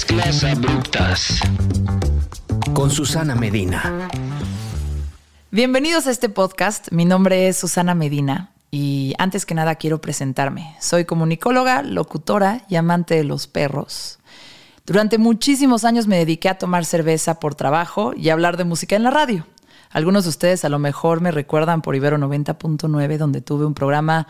[0.00, 1.40] Mezclas abruptas.
[2.72, 4.08] Con Susana Medina.
[5.50, 6.90] Bienvenidos a este podcast.
[6.90, 10.74] Mi nombre es Susana Medina y antes que nada quiero presentarme.
[10.80, 14.20] Soy comunicóloga, locutora y amante de los perros.
[14.86, 18.96] Durante muchísimos años me dediqué a tomar cerveza por trabajo y a hablar de música
[18.96, 19.46] en la radio.
[19.90, 24.26] Algunos de ustedes a lo mejor me recuerdan por Ibero 90.9, donde tuve un programa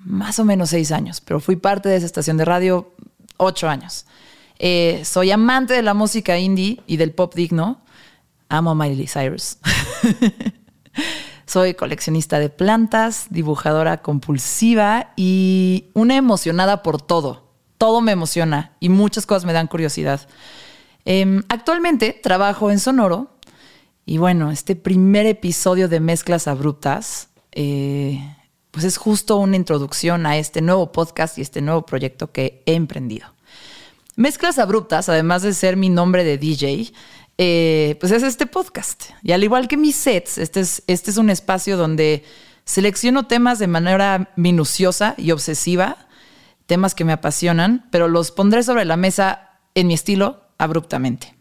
[0.00, 2.92] más o menos seis años, pero fui parte de esa estación de radio
[3.36, 4.06] ocho años.
[4.62, 7.80] Eh, soy amante de la música indie y del pop digno.
[8.50, 9.56] Amo a Miley Cyrus.
[11.46, 17.48] soy coleccionista de plantas, dibujadora compulsiva y una emocionada por todo.
[17.78, 20.28] Todo me emociona y muchas cosas me dan curiosidad.
[21.06, 23.38] Em, actualmente trabajo en Sonoro
[24.04, 28.20] y bueno, este primer episodio de Mezclas Abruptas eh,
[28.72, 32.74] pues es justo una introducción a este nuevo podcast y este nuevo proyecto que he
[32.74, 33.39] emprendido.
[34.16, 36.92] Mezclas Abruptas, además de ser mi nombre de DJ,
[37.38, 39.10] eh, pues es este podcast.
[39.22, 42.24] Y al igual que mis sets, este es, este es un espacio donde
[42.64, 45.96] selecciono temas de manera minuciosa y obsesiva,
[46.66, 51.34] temas que me apasionan, pero los pondré sobre la mesa en mi estilo abruptamente.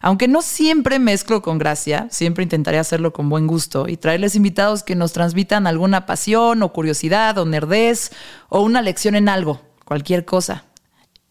[0.00, 4.82] Aunque no siempre mezclo con gracia, siempre intentaré hacerlo con buen gusto y traerles invitados
[4.82, 8.10] que nos transmitan alguna pasión o curiosidad o nerdez
[8.48, 10.64] o una lección en algo, cualquier cosa.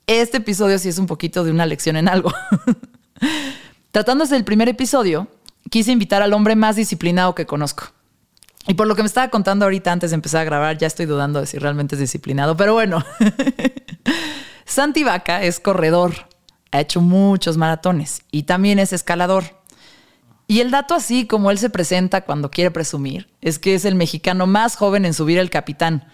[0.08, 2.34] Este episodio sí es un poquito de una lección en algo.
[3.92, 5.28] Tratándose del primer episodio,
[5.70, 7.86] quise invitar al hombre más disciplinado que conozco.
[8.68, 11.06] Y por lo que me estaba contando ahorita antes de empezar a grabar, ya estoy
[11.06, 13.04] dudando de si realmente es disciplinado, pero bueno.
[14.66, 16.28] Santi Vaca es corredor,
[16.72, 19.62] ha hecho muchos maratones y también es escalador.
[20.48, 23.96] Y el dato así como él se presenta cuando quiere presumir es que es el
[23.96, 26.08] mexicano más joven en subir el Capitán.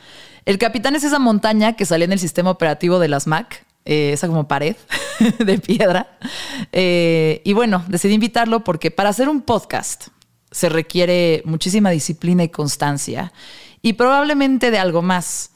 [0.45, 4.11] El Capitán es esa montaña que sale en el sistema operativo de las Mac, eh,
[4.13, 4.75] esa como pared
[5.39, 6.17] de piedra.
[6.71, 10.07] Eh, y bueno, decidí invitarlo porque para hacer un podcast
[10.51, 13.31] se requiere muchísima disciplina y constancia
[13.81, 15.51] y probablemente de algo más.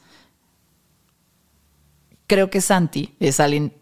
[2.26, 3.74] Creo que Santi es alguien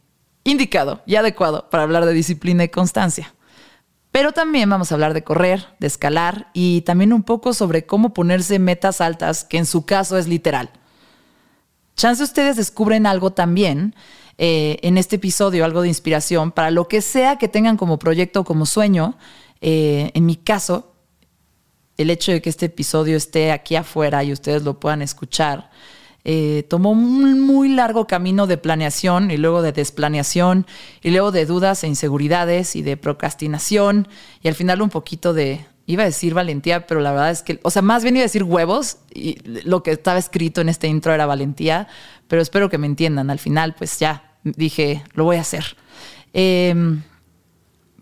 [0.45, 3.35] indicado y adecuado para hablar de disciplina y constancia.
[4.11, 8.13] Pero también vamos a hablar de correr, de escalar y también un poco sobre cómo
[8.13, 10.71] ponerse metas altas, que en su caso es literal.
[11.97, 13.95] Chance ustedes descubren algo también
[14.39, 18.41] eh, en este episodio, algo de inspiración para lo que sea que tengan como proyecto
[18.41, 19.17] o como sueño.
[19.61, 20.93] Eh, en mi caso,
[21.97, 25.71] el hecho de que este episodio esté aquí afuera y ustedes lo puedan escuchar,
[26.25, 30.67] eh, tomó un muy largo camino de planeación y luego de desplaneación
[31.03, 34.07] y luego de dudas e inseguridades y de procrastinación
[34.41, 37.61] y al final un poquito de, iba a decir valentía, pero la verdad es que,
[37.63, 40.89] o sea, más bien iba a decir huevos y lo que estaba escrito en este
[40.89, 41.89] intro era valentía,
[42.29, 43.31] pero espero que me entiendan.
[43.31, 45.77] Al final, pues ya dije, lo voy a hacer.
[46.33, 47.03] Em,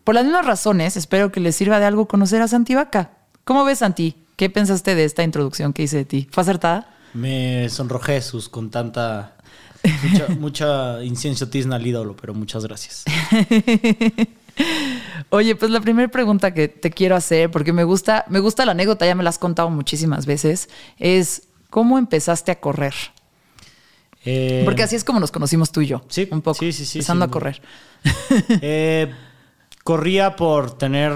[0.05, 3.13] por las mismas razones, espero que les sirva de algo conocer a Santi Vaca.
[3.45, 4.17] ¿Cómo ves, Santi?
[4.37, 6.29] ¿Qué pensaste de esta introducción que hice de ti?
[6.31, 6.95] ¿Fue acertada?
[7.13, 9.37] Me sonrojé Jesús con tanta
[10.39, 13.05] mucha, incienso tizna al ídolo, pero muchas gracias.
[15.31, 18.73] Oye, pues la primera pregunta que te quiero hacer, porque me gusta, me gusta la
[18.73, 22.95] anécdota, ya me la has contado muchísimas veces, es ¿cómo empezaste a correr?
[24.25, 26.03] Eh, porque así es como nos conocimos tú y yo.
[26.09, 26.59] Sí, un poco.
[26.59, 26.99] Sí, sí, sí.
[26.99, 27.61] Empezando a correr.
[28.63, 29.13] Eh,
[29.85, 31.13] corría por tener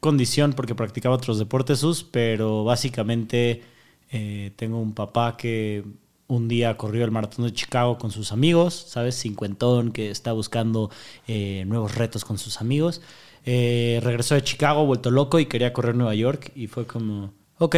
[0.00, 3.62] condición, porque practicaba otros deportes, sus, pero básicamente
[4.10, 5.84] eh, tengo un papá que
[6.28, 9.18] un día corrió el maratón de Chicago con sus amigos, ¿sabes?
[9.20, 10.90] Cincuentón, que está buscando
[11.26, 13.00] eh, nuevos retos con sus amigos.
[13.44, 16.50] Eh, regresó de Chicago, vuelto loco y quería correr Nueva York.
[16.54, 17.76] Y fue como, ok,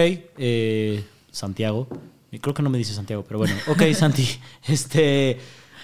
[1.31, 1.89] Santiago.
[2.41, 4.27] Creo que no me dice Santiago, pero bueno, ok, Santi,
[4.67, 5.39] este,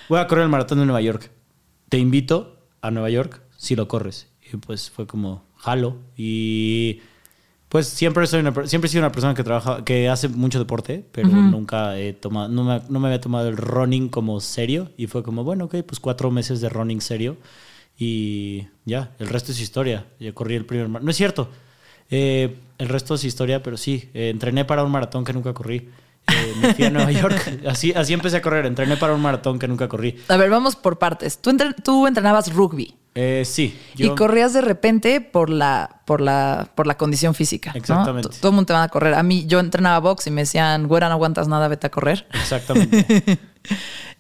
[0.09, 1.31] voy a correr el maratón de Nueva York.
[1.89, 4.29] Te invito a Nueva York si lo corres.
[4.53, 5.97] Y pues fue como, jalo.
[6.17, 7.01] Y
[7.75, 11.27] pues siempre soy siempre he sido una persona que trabaja, que hace mucho deporte, pero
[11.27, 14.93] nunca he tomado, no me, no me, había tomado el running como serio.
[14.97, 17.37] Y fue como, bueno, ok, pues cuatro meses de running serio.
[17.99, 20.07] Y ya, el resto es historia.
[20.21, 21.49] Yo corrí el primer No es cierto.
[22.11, 25.91] Eh, el resto es historia, pero sí, eh, entrené para un maratón que nunca corrí.
[26.29, 27.65] Eh, me fui a Nueva York.
[27.67, 28.67] Así, así empecé a correr.
[28.67, 30.15] Entrené para un maratón que nunca corrí.
[30.29, 31.39] A ver, vamos por partes.
[31.39, 31.51] Tú,
[31.83, 32.95] tú entrenabas rugby.
[33.15, 33.79] Eh, sí.
[33.97, 37.73] Y corrías de repente por la, por la, por la condición física.
[37.75, 38.29] Exactamente.
[38.41, 39.15] Todo el mundo te va a correr.
[39.15, 42.27] A mí, yo entrenaba box y me decían, güera, no aguantas nada, vete a correr.
[42.33, 43.39] Exactamente.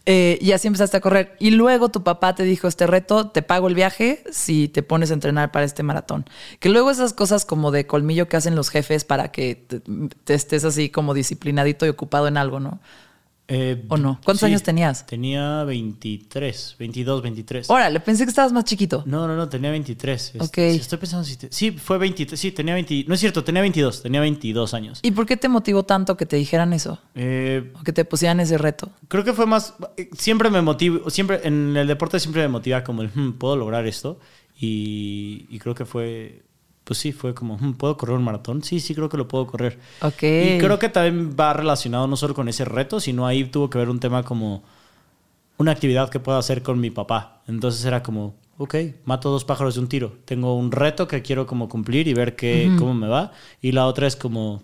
[0.06, 1.34] Eh, y así empezaste a correr.
[1.38, 5.10] Y luego tu papá te dijo, este reto, te pago el viaje si te pones
[5.10, 6.26] a entrenar para este maratón.
[6.60, 9.54] Que luego esas cosas como de colmillo que hacen los jefes para que
[10.24, 12.80] te, estés así como disciplinadito y ocupado en algo, ¿no?
[13.46, 14.18] Eh, ¿O no?
[14.24, 15.04] ¿Cuántos sí, años tenías?
[15.06, 17.68] Tenía 23, 22, 23.
[17.68, 19.02] Órale, pensé que estabas más chiquito.
[19.06, 20.26] No, no, no, tenía 23.
[20.36, 20.58] Este, Ok.
[20.80, 21.36] Estoy pensando si...
[21.36, 23.04] te- sí, fue 23, sí, tenía 20...
[23.06, 25.00] No es cierto, tenía 22, tenía 22 años.
[25.02, 26.98] ¿Y por qué te motivó tanto que te dijeran eso?
[27.14, 28.90] Eh, O que te pusieran ese reto.
[29.08, 29.74] creo que fue más...
[30.16, 33.86] Siempre me motiva, siempre en el deporte siempre me motiva como el, "Hmm, puedo lograr
[33.86, 34.18] esto.
[34.58, 36.42] Y, y creo que fue...
[36.84, 38.62] Pues sí, fue como, "Hmm, ¿puedo correr un maratón?
[38.62, 39.78] Sí, sí, creo que lo puedo correr.
[40.02, 40.22] Ok.
[40.22, 43.78] Y creo que también va relacionado no solo con ese reto, sino ahí tuvo que
[43.78, 44.62] ver un tema como
[45.56, 47.42] una actividad que puedo hacer con mi papá.
[47.46, 50.12] Entonces era como, ok, mato dos pájaros de un tiro.
[50.24, 53.32] Tengo un reto que quiero como cumplir y ver qué, cómo me va.
[53.60, 54.62] Y la otra es como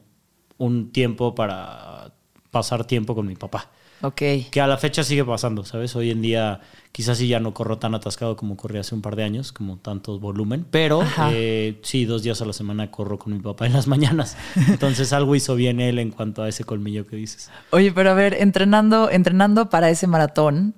[0.59, 2.13] un tiempo para
[2.51, 3.71] pasar tiempo con mi papá.
[4.03, 4.23] Ok.
[4.51, 5.95] Que a la fecha sigue pasando, ¿sabes?
[5.97, 6.61] Hoy en día
[6.93, 9.77] quizás sí ya no corro tan atascado como corría hace un par de años, como
[9.77, 13.73] tanto volumen, pero eh, sí, dos días a la semana corro con mi papá en
[13.73, 14.37] las mañanas.
[14.69, 17.51] Entonces algo hizo bien él en cuanto a ese colmillo que dices.
[17.71, 20.75] Oye, pero a ver, entrenando, entrenando para ese maratón,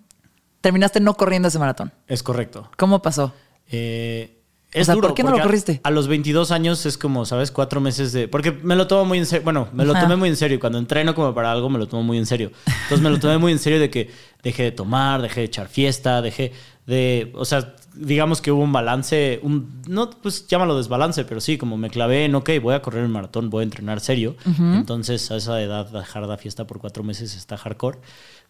[0.60, 1.92] terminaste no corriendo ese maratón.
[2.06, 2.70] Es correcto.
[2.76, 3.32] ¿Cómo pasó?
[3.70, 4.41] Eh,
[4.74, 5.08] O es sea, duro.
[5.08, 5.80] ¿por qué no lo a- corriste?
[5.84, 7.50] A, los 22 años es como, ¿sabes?
[7.50, 8.26] Cuatro meses de...
[8.28, 9.44] Porque me lo tomo muy en serio.
[9.44, 10.58] Bueno, me lo tomé muy en serio.
[10.58, 12.52] Cuando entreno como para algo, me lo tomo muy en serio.
[12.66, 14.10] Entonces me lo tomé muy en serio de que
[14.42, 16.52] dejé de tomar, dejé de echar fiesta, dejé
[16.86, 17.30] de...
[17.34, 21.76] O sea, digamos que hubo un balance, un, no, pues llámalo desbalance, pero sí, como
[21.76, 24.36] me clavé en, ok, voy a correr el maratón, voy a entrenar serio.
[24.58, 27.98] Entonces a esa edad dejar la fiesta por cuatro meses está hardcore.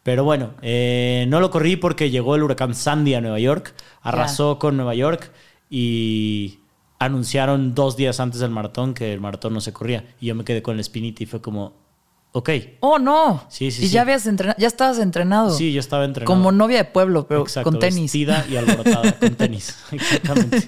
[0.05, 4.59] Pero bueno, eh, no lo corrí porque llegó el huracán Sandy a Nueva York, arrasó
[4.59, 5.31] con Nueva York
[5.75, 6.59] y
[6.99, 10.05] anunciaron dos días antes del maratón que el maratón no se corría.
[10.21, 11.73] Y yo me quedé con la espinita y fue como,
[12.33, 13.43] ok, Oh, no.
[13.49, 13.93] Sí, sí, Y sí.
[13.95, 15.51] ya habías entrenado, ya estabas entrenado.
[15.51, 16.33] sí, yo estaba entrenado.
[16.33, 18.03] Como novia de pueblo, pero Exacto, con tenis.
[18.13, 19.75] Vestida y alborotada con tenis.
[19.91, 20.63] Exactamente.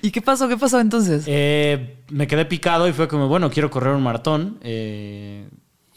[0.00, 0.48] ¿Y qué pasó?
[0.48, 1.24] ¿Qué pasó entonces?
[1.26, 4.58] Eh, me quedé picado y fue como, bueno, quiero correr un maratón.
[4.62, 5.46] eh,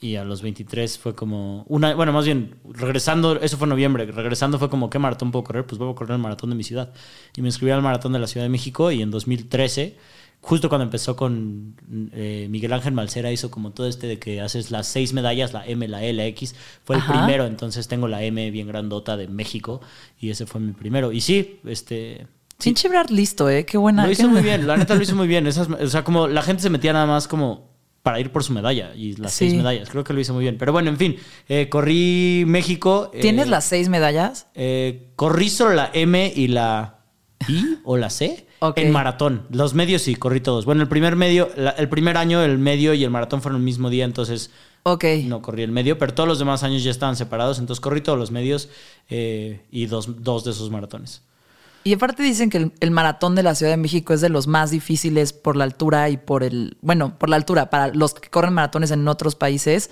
[0.01, 4.05] y a los 23 fue como, una, bueno, más bien, regresando, eso fue en noviembre,
[4.05, 5.65] regresando fue como, ¿qué maratón puedo correr?
[5.65, 6.93] Pues voy a correr el maratón de mi ciudad.
[7.35, 9.97] Y me inscribí al maratón de la Ciudad de México y en 2013,
[10.39, 11.75] justo cuando empezó con
[12.13, 15.65] eh, Miguel Ángel Malcera, hizo como todo este de que haces las seis medallas, la
[15.65, 16.55] M, la E, la X,
[16.85, 17.13] fue el Ajá.
[17.13, 19.81] primero, entonces tengo la M bien grandota de México
[20.17, 21.11] y ese fue mi primero.
[21.11, 22.25] Y sí, este...
[22.57, 23.65] sí, Pinche Brad listo, ¿eh?
[23.65, 24.05] Qué buena.
[24.05, 25.45] lo hizo muy bien, la neta lo hizo muy bien.
[25.45, 27.68] Esas, o sea, como la gente se metía nada más como
[28.09, 29.45] para ir por su medalla y las Sí.
[29.49, 29.87] seis medallas.
[29.89, 30.57] Creo que lo hizo muy bien.
[30.57, 31.15] Pero bueno, en fin,
[31.47, 33.11] eh, corrí México.
[33.13, 34.47] eh, ¿Tienes las seis medallas?
[34.55, 37.01] eh, corrí solo la M y la
[37.47, 39.43] I o la C en maratón.
[39.51, 40.65] Los medios sí, corrí todos.
[40.65, 43.65] Bueno, el primer medio, la- el primer año, el medio y el maratón fueron el
[43.65, 44.49] mismo día, entonces
[44.83, 45.05] Ok.
[45.25, 48.17] no corrí el medio, pero todos los demás años ya estaban separados, entonces corrí todos
[48.17, 48.69] los medios
[49.09, 51.21] eh, y dos, dos de esos maratones.
[51.89, 54.45] Y aparte dicen que el, el maratón de la Ciudad de México es de los
[54.45, 58.29] más difíciles por la altura y por el, bueno, por la altura, para los que
[58.29, 59.89] corren maratones en otros países.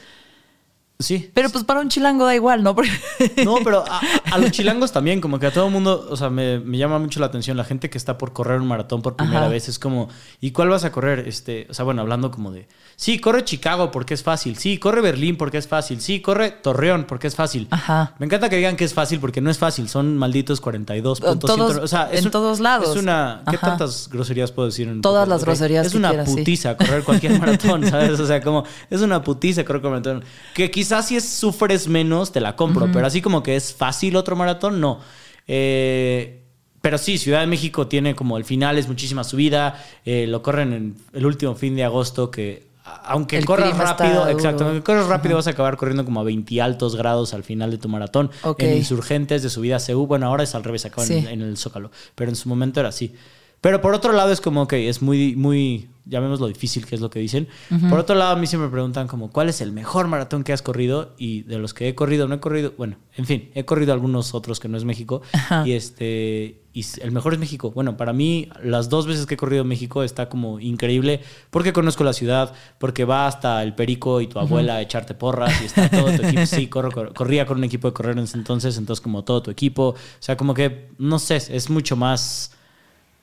[0.99, 1.29] Sí.
[1.33, 2.75] Pero pues para un chilango da igual, ¿no?
[3.45, 4.01] No, pero a,
[4.31, 6.97] a los chilangos también, como que a todo el mundo, o sea, me, me llama
[6.97, 9.49] mucho la atención la gente que está por correr un maratón por primera Ajá.
[9.49, 9.69] vez.
[9.69, 10.09] Es como,
[10.41, 11.27] ¿y cuál vas a correr?
[11.27, 15.01] Este, o sea, bueno, hablando como de, sí, corre Chicago porque es fácil, sí, corre
[15.01, 17.67] Berlín porque es fácil, sí, corre Torreón porque es fácil.
[17.69, 18.15] Ajá.
[18.17, 21.77] Me encanta que digan que es fácil porque no es fácil, son malditos 42 puntos.
[21.77, 22.89] O sea, es en un- todos lados.
[22.95, 23.67] Es una, ¿qué Ajá.
[23.77, 24.87] tantas groserías puedo decir?
[24.87, 25.35] En Todas poco?
[25.35, 26.35] las groserías Es que una sí.
[26.37, 28.19] putiza correr cualquier maratón, ¿sabes?
[28.19, 30.29] O sea, como es una putiza correr cualquier maratón.
[30.55, 34.15] Que quizás si es, sufres menos, te la compro, pero así como que es fácil
[34.15, 34.99] otro maratón, no.
[35.45, 36.43] Eh,
[36.81, 39.83] pero sí, Ciudad de México tiene como el final, es muchísima subida.
[40.05, 42.65] eh, lo corren en el último fin de agosto que...
[43.03, 46.61] Aunque El corras rápido, exacto, aunque corras rápido vas a acabar corriendo como a 20
[46.61, 48.31] altos grados al final de tu maratón.
[48.59, 51.15] En Insurgentes de subida a CU, bueno, ahora es al revés, acaban Sí.
[51.15, 53.13] en, en el Zócalo, pero en su momento era así.
[53.59, 57.09] Pero por otro lado es como que es muy, muy, llamémoslo difícil, que es lo
[57.09, 57.47] que dicen.
[57.89, 60.53] Por otro lado, a mí siempre me preguntan como, ¿cuál es el mejor maratón que
[60.53, 61.13] has corrido?
[61.17, 64.33] Y de los que he corrido, no he corrido, bueno, en fin, he corrido algunos
[64.33, 65.21] otros que no es México.
[65.33, 65.67] Ajá.
[65.67, 67.71] Y este, y el mejor es México.
[67.71, 72.03] Bueno, para mí, las dos veces que he corrido México está como increíble porque conozco
[72.03, 75.89] la ciudad, porque va hasta el Perico y tu abuela a echarte porras y está
[75.89, 76.45] todo tu equipo.
[76.45, 79.41] Sí, corro, cor- corría con un equipo de correr en ese entonces, entonces como todo
[79.41, 79.89] tu equipo.
[79.89, 82.51] O sea, como que, no sé, es mucho más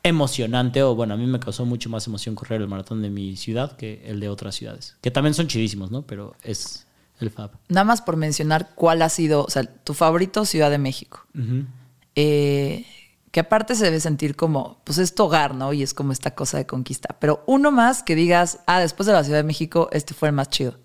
[0.05, 3.37] emocionante o bueno, a mí me causó mucho más emoción correr el maratón de mi
[3.37, 6.03] ciudad que el de otras ciudades, que también son chidísimos, ¿no?
[6.03, 6.87] Pero es
[7.21, 7.53] el fab.
[7.69, 11.27] Nada más por mencionar cuál ha sido, o sea, tu favorito Ciudad de México.
[12.15, 12.85] Eh,
[13.31, 15.73] que aparte se debe sentir como, pues es tu hogar, ¿no?
[15.73, 17.17] Y es como esta cosa de conquista.
[17.19, 20.35] Pero uno más que digas, ah, después de la Ciudad de México, este fue el
[20.35, 20.79] más chido.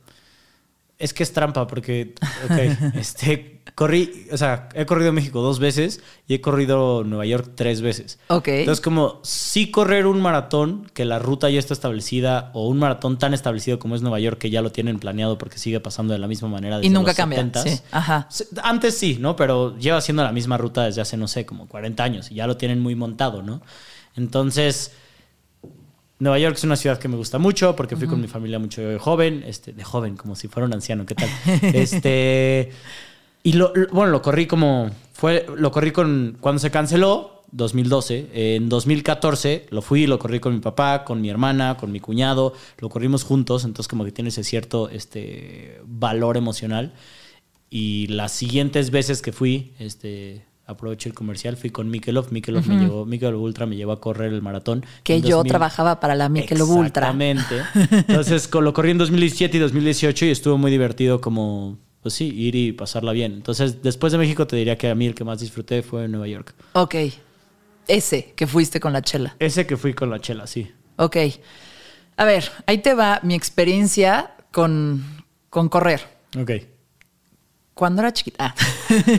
[0.98, 6.02] Es que es trampa porque, ok, este, corrí, o sea, he corrido México dos veces
[6.28, 8.20] y he corrido Nueva York tres veces.
[8.28, 8.48] Ok.
[8.50, 13.18] Entonces, como sí correr un maratón, que la ruta ya está establecida, o un maratón
[13.18, 16.20] tan establecido como es Nueva York, que ya lo tienen planeado porque sigue pasando de
[16.20, 17.44] la misma manera desde Y nunca los cambia.
[17.44, 17.64] 70s.
[17.64, 17.82] Sí.
[17.92, 18.28] Ajá.
[18.64, 19.36] Antes sí, ¿no?
[19.36, 22.48] Pero lleva siendo la misma ruta desde hace, no sé, como 40 años y ya
[22.48, 23.62] lo tienen muy montado, ¿no?
[24.16, 24.92] Entonces,
[26.20, 28.82] Nueva York es una ciudad que me gusta mucho porque fui con mi familia mucho
[28.82, 31.30] de joven, este, de joven, como si fuera un anciano, ¿qué tal?
[31.74, 32.72] Este,
[33.44, 38.30] y lo, lo- bueno, lo corrí como, fue, lo corrí con, cuando se canceló, 2012,
[38.56, 42.54] en 2014 lo fui, lo corrí con mi papá, con mi hermana, con mi cuñado,
[42.78, 46.94] lo corrimos juntos, entonces como que tiene ese cierto este, valor emocional.
[47.72, 52.32] Y las siguientes veces que fui, este, aprovecho el comercial, fui con Mikelov.
[52.32, 54.86] Mikelov me llevó, Mikelov Ultra me llevó a correr el maratón.
[55.04, 55.50] Que yo 2000.
[55.50, 57.12] trabajaba para la Michelob Ultra.
[57.12, 57.62] Exactamente.
[58.08, 62.56] Entonces lo corrí en 2017 y 2018 y estuvo muy divertido como, pues sí, ir
[62.56, 63.34] y pasarla bien.
[63.34, 66.12] Entonces, después de México te diría que a mí el que más disfruté fue en
[66.12, 66.54] Nueva York.
[66.74, 66.96] Ok.
[67.88, 69.36] Ese que fuiste con la chela.
[69.40, 70.72] Ese que fui con la chela, sí.
[70.98, 71.18] Ok.
[72.18, 75.04] A ver, ahí te va mi experiencia con,
[75.50, 76.02] con correr.
[76.40, 76.52] Ok.
[77.74, 78.54] Cuando era chiquita.
[78.54, 78.56] Ah.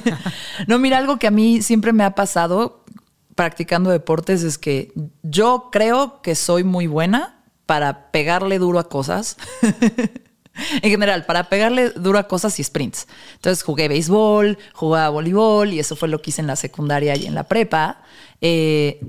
[0.66, 2.84] no, mira, algo que a mí siempre me ha pasado
[3.34, 9.37] practicando deportes es que yo creo que soy muy buena para pegarle duro a cosas.
[10.83, 13.07] en general, para pegarle duro a cosas y sprints.
[13.35, 17.26] Entonces jugué béisbol, jugaba voleibol y eso fue lo que hice en la secundaria y
[17.26, 18.02] en la prepa.
[18.40, 19.00] Eh,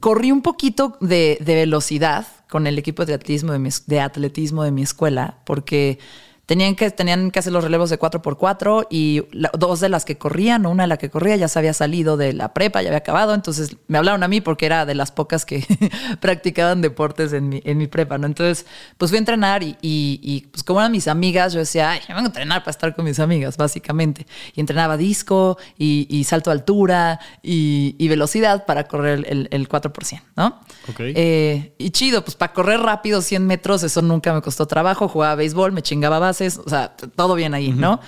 [0.00, 4.64] corrí un poquito de, de velocidad con el equipo de atletismo de, mi, de atletismo
[4.64, 5.98] de mi escuela porque
[6.46, 10.18] tenían que, tenían que hacer los relevos de 4x4 y la- dos de las que
[10.18, 12.98] corrían, una de la que corría ya se había salido de la prepa, ya había
[12.98, 15.64] acabado, entonces me hablaron a mí porque era de las pocas que
[16.20, 18.26] practicaban deportes en mi, en mi prepa, ¿no?
[18.26, 18.66] Entonces,
[18.98, 22.00] pues fui a entrenar y, y- y, pues como eran mis amigas, yo decía, ay,
[22.08, 24.26] yo vengo a entrenar para estar con mis amigas, básicamente.
[24.54, 30.20] Y entrenaba disco y, y salto a altura y, velocidad para correr el, el 4%,
[30.36, 30.60] ¿no?
[30.88, 31.00] Ok.
[31.00, 35.08] Eh, y chido, pues para correr rápido 100 metros, eso nunca me costó trabajo.
[35.08, 38.00] Jugaba béisbol, me chingaba bases, o sea, todo bien ahí, ¿no?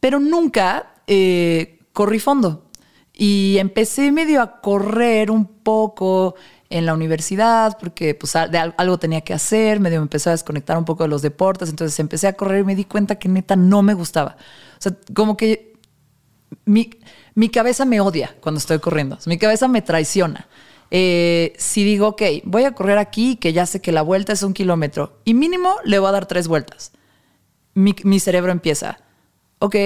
[0.00, 2.66] Pero nunca eh, corrí fondo.
[3.12, 6.34] Y empecé medio a correr un poco
[6.70, 10.32] en la universidad, porque pues de al- algo tenía que hacer, medio me empecé a
[10.32, 13.28] desconectar un poco de los deportes, entonces empecé a correr y me di cuenta que
[13.28, 14.36] neta no me gustaba.
[14.78, 15.74] O sea, como que
[16.64, 16.90] mi,
[17.34, 19.18] mi cabeza me odia cuando estoy corriendo.
[19.26, 20.46] Mi cabeza me traiciona.
[20.92, 24.42] Eh, si digo, ok, voy a correr aquí, que ya sé que la vuelta es
[24.42, 26.92] un kilómetro, y mínimo le voy a dar tres vueltas.
[27.74, 28.98] Mi, cerebro empieza,
[29.58, 29.76] ok,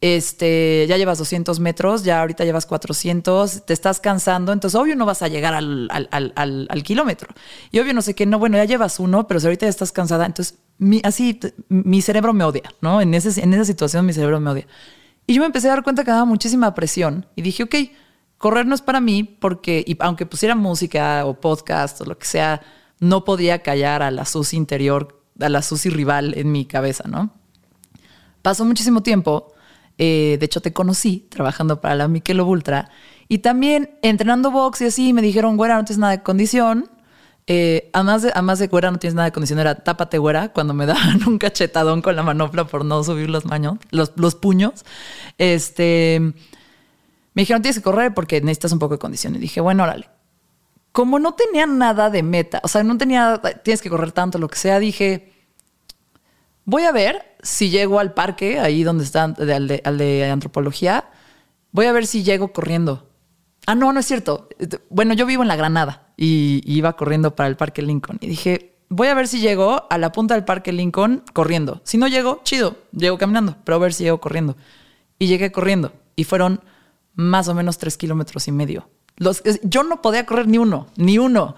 [0.00, 5.06] este, ya llevas 200 metros, ya ahorita llevas 400, te estás cansando, entonces obvio no
[5.06, 7.28] vas a llegar al, kilómetro.
[7.70, 9.92] Y obvio no sé qué, no, bueno, ya llevas uno, pero si ahorita ya estás
[9.92, 11.38] cansada, entonces mi, así,
[11.68, 13.00] mi cerebro me odia, ¿no?
[13.00, 14.66] En, ese, en esa situación mi cerebro me odia.
[15.26, 17.74] Y yo me empecé a dar cuenta que daba muchísima presión y dije, ok,
[18.38, 22.26] correr no es para mí porque, y aunque pusiera música o podcast o lo que
[22.26, 22.62] sea,
[23.00, 27.30] no podía callar a la Susi interior, a la Susi rival en mi cabeza, ¿no?
[28.42, 29.52] Pasó muchísimo tiempo.
[29.98, 32.90] eh, de hecho, te conocí trabajando para la Michelob Ultra.
[33.28, 36.90] Y también entrenando box y así, me dijeron, güera, no tienes nada de condición.
[37.48, 40.74] Eh, además, de, además de güera, no tienes nada de condición, era tápate güera, cuando
[40.74, 44.84] me daban un cachetadón con la manopla por no subir los, maños, los, los puños.
[45.38, 46.20] Este,
[47.34, 49.34] me dijeron, tienes que correr porque necesitas un poco de condición.
[49.36, 50.08] Y dije, bueno, órale.
[50.96, 54.48] Como no tenía nada de meta, o sea, no tenía, tienes que correr tanto, lo
[54.48, 55.30] que sea, dije,
[56.64, 60.24] voy a ver si llego al parque, ahí donde está, de- al, de, al de
[60.30, 61.04] antropología,
[61.70, 63.10] voy a ver si llego corriendo.
[63.66, 64.48] Ah, no, no es cierto.
[64.88, 68.16] Bueno, yo vivo en la Granada y, y iba corriendo para el Parque Lincoln.
[68.22, 71.82] Y dije, voy a ver si llego a la punta del Parque Lincoln corriendo.
[71.84, 74.56] Si no llego, chido, llego caminando, pero a ver si llego corriendo.
[75.18, 75.92] Y llegué corriendo.
[76.14, 76.62] Y fueron
[77.14, 78.88] más o menos tres kilómetros y medio.
[79.16, 81.56] Los, yo no podía correr ni uno, ni uno.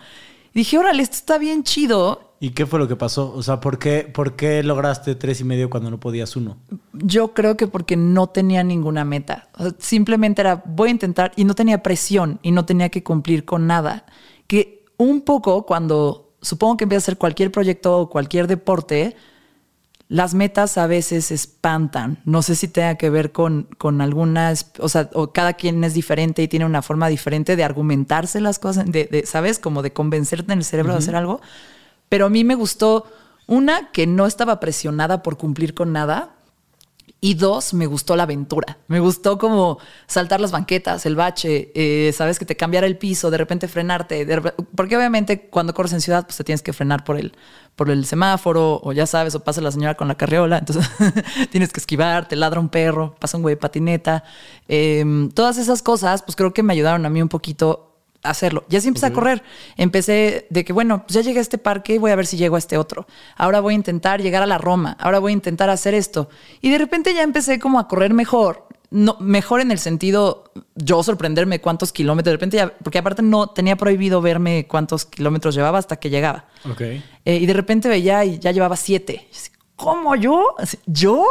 [0.55, 2.35] Y dije, órale, esto está bien chido.
[2.41, 3.33] ¿Y qué fue lo que pasó?
[3.35, 6.57] O sea, ¿por qué, por qué lograste tres y medio cuando no podías uno?
[6.93, 9.49] Yo creo que porque no tenía ninguna meta.
[9.59, 13.03] O sea, simplemente era, voy a intentar, y no tenía presión y no tenía que
[13.03, 14.07] cumplir con nada.
[14.47, 19.17] Que un poco cuando supongo que empieza a hacer cualquier proyecto o cualquier deporte,
[20.09, 22.19] las metas a veces espantan.
[22.25, 25.93] No sé si tenga que ver con, con algunas, o sea, o cada quien es
[25.93, 29.59] diferente y tiene una forma diferente de argumentarse las cosas, de, de, ¿sabes?
[29.59, 31.43] Como de convencerte en el cerebro de hacer algo.
[32.09, 33.07] Pero a mí me gustó
[33.47, 36.38] una que no estaba presionada por cumplir con nada
[37.21, 38.79] Y dos, me gustó la aventura.
[38.87, 43.31] Me gustó como saltar las banquetas, el bache, eh, sabes que te cambiara el piso,
[43.33, 44.25] de repente frenarte.
[44.77, 47.33] porque obviamente cuando corres en ciudad, pues te tienes que frenar por el,
[47.75, 50.89] por el semáforo, o ya sabes, o pasa la señora con la carriola, entonces
[51.51, 54.23] tienes que esquivar, te ladra un perro, pasa un güey de patineta.
[54.69, 57.88] Em, todas esas cosas, pues creo que me ayudaron a mí un poquito
[58.23, 58.65] hacerlo.
[58.69, 59.43] Ya sí empecé a correr.
[59.77, 62.57] Empecé de que, bueno, pues ya llegué a este parque, voy a ver si llego
[62.57, 63.07] a este otro.
[63.37, 64.97] Ahora voy a intentar llegar a la Roma.
[65.01, 66.29] Ahora voy a intentar hacer esto.
[66.61, 68.67] Y de repente ya empecé como a correr mejor.
[68.91, 70.45] No, mejor en el sentido,
[70.75, 72.31] yo sorprenderme cuántos kilómetros.
[72.31, 76.47] De repente ya, porque aparte no tenía prohibido verme cuántos kilómetros llevaba hasta que llegaba.
[76.71, 76.81] Ok.
[76.81, 79.29] Eh, y de repente veía y ya llevaba siete.
[79.77, 80.57] ¿Cómo yo?
[80.87, 81.25] ¿Yo?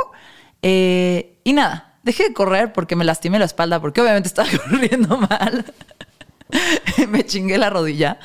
[0.61, 5.17] Eh, y nada, dejé de correr porque me lastimé la espalda, porque obviamente estaba corriendo
[5.17, 5.65] mal.
[7.09, 8.19] me chingué la rodilla.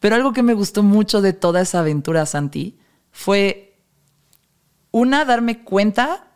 [0.00, 2.76] Pero algo que me gustó mucho de toda esa aventura, Santi,
[3.12, 3.76] fue
[4.90, 6.26] una, darme cuenta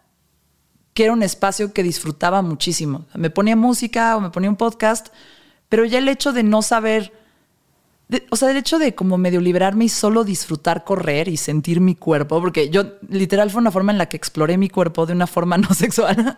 [0.95, 3.07] que era un espacio que disfrutaba muchísimo.
[3.15, 5.09] Me ponía música o me ponía un podcast,
[5.69, 7.13] pero ya el hecho de no saber,
[8.09, 11.81] de- o sea, el hecho de como medio liberarme y solo disfrutar correr y sentir
[11.81, 15.13] mi cuerpo, porque yo literal fue una forma en la que exploré mi cuerpo de
[15.13, 16.35] una forma no sexual,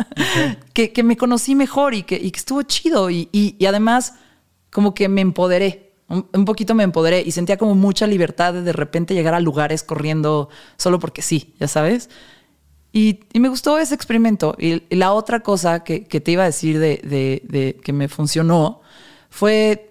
[0.73, 4.15] que, que me conocí mejor y que, y que estuvo chido y, y- y además
[4.71, 5.93] como que me empoderé.
[6.09, 9.41] Un, un poquito me empoderé y sentía como mucha libertad de de repente llegar a
[9.41, 10.49] lugares corriendo
[10.79, 12.09] solo porque sí, ya sabes.
[12.93, 14.55] Y, y me gustó ese experimento.
[14.59, 17.93] Y, y la otra cosa que, que te iba a decir de, de- de que
[17.93, 18.81] me funcionó
[19.31, 19.85] fue.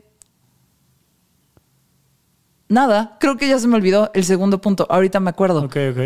[2.69, 4.87] Nada, creo que ya se me olvidó el segundo punto.
[4.89, 5.61] Ahorita me acuerdo.
[5.63, 5.99] Ok, ok.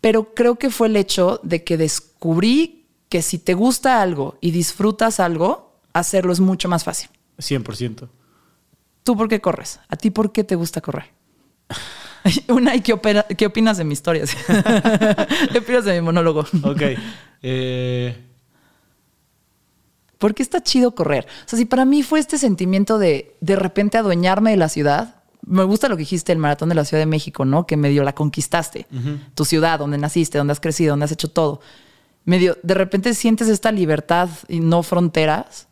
[0.00, 4.50] Pero creo que fue el hecho de que descubrí que si te gusta algo y
[4.52, 5.65] disfrutas algo,
[5.98, 7.08] hacerlo es mucho más fácil.
[7.38, 8.08] 100%.
[9.02, 9.78] ¿Tú por qué corres?
[9.88, 11.06] ¿A ti por qué te gusta correr?
[12.48, 14.24] Una, ¿y qué, opera- qué opinas de mi historia?
[15.52, 16.40] ¿Qué opinas de mi monólogo?
[16.62, 16.82] Ok.
[17.42, 18.16] Eh,
[20.18, 21.26] ¿Por qué está chido correr?
[21.44, 25.16] O sea, si para mí fue este sentimiento de de repente adueñarme de la ciudad,
[25.42, 27.66] me gusta lo que dijiste el maratón de la Ciudad de México, ¿no?
[27.66, 28.86] Que medio la conquistaste.
[29.34, 31.60] Tu ciudad, donde naciste, donde has crecido, donde has hecho todo.
[32.24, 35.68] Medio, de repente sientes esta libertad y no fronteras.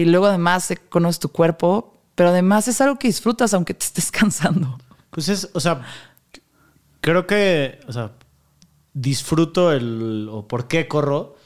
[0.00, 4.10] Y luego además conoces tu cuerpo, pero además es algo que disfrutas aunque te estés
[4.10, 4.78] cansando.
[5.10, 5.82] Pues es, o sea,
[7.02, 8.12] creo que, o sea,
[8.94, 11.36] disfruto el, o por qué corro.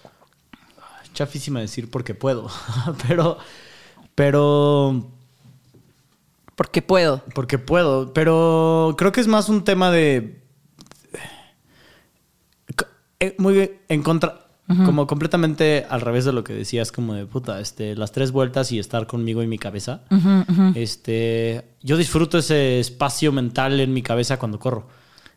[1.15, 2.49] Chafísima decir porque puedo,
[3.09, 3.39] pero,
[4.15, 5.05] pero,
[6.55, 7.25] Porque puedo.
[7.35, 10.41] porque puedo, pero creo que es más un tema de,
[13.19, 13.81] eh, muy
[14.69, 18.33] en como completamente al revés de lo que decías, como de puta, este, las tres
[18.33, 20.03] vueltas y estar conmigo y mi cabeza.
[20.75, 24.89] Este, yo disfruto ese espacio mental en mi cabeza cuando corro.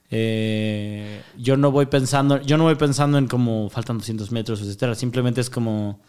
[0.09, 4.95] Eh, yo no voy pensando, yo no voy pensando en como faltan 200 metros, etcétera.
[4.95, 5.99] Simplemente es como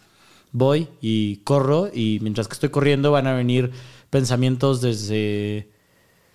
[0.51, 3.71] voy y corro y mientras que estoy corriendo van a venir
[4.09, 5.69] pensamientos desde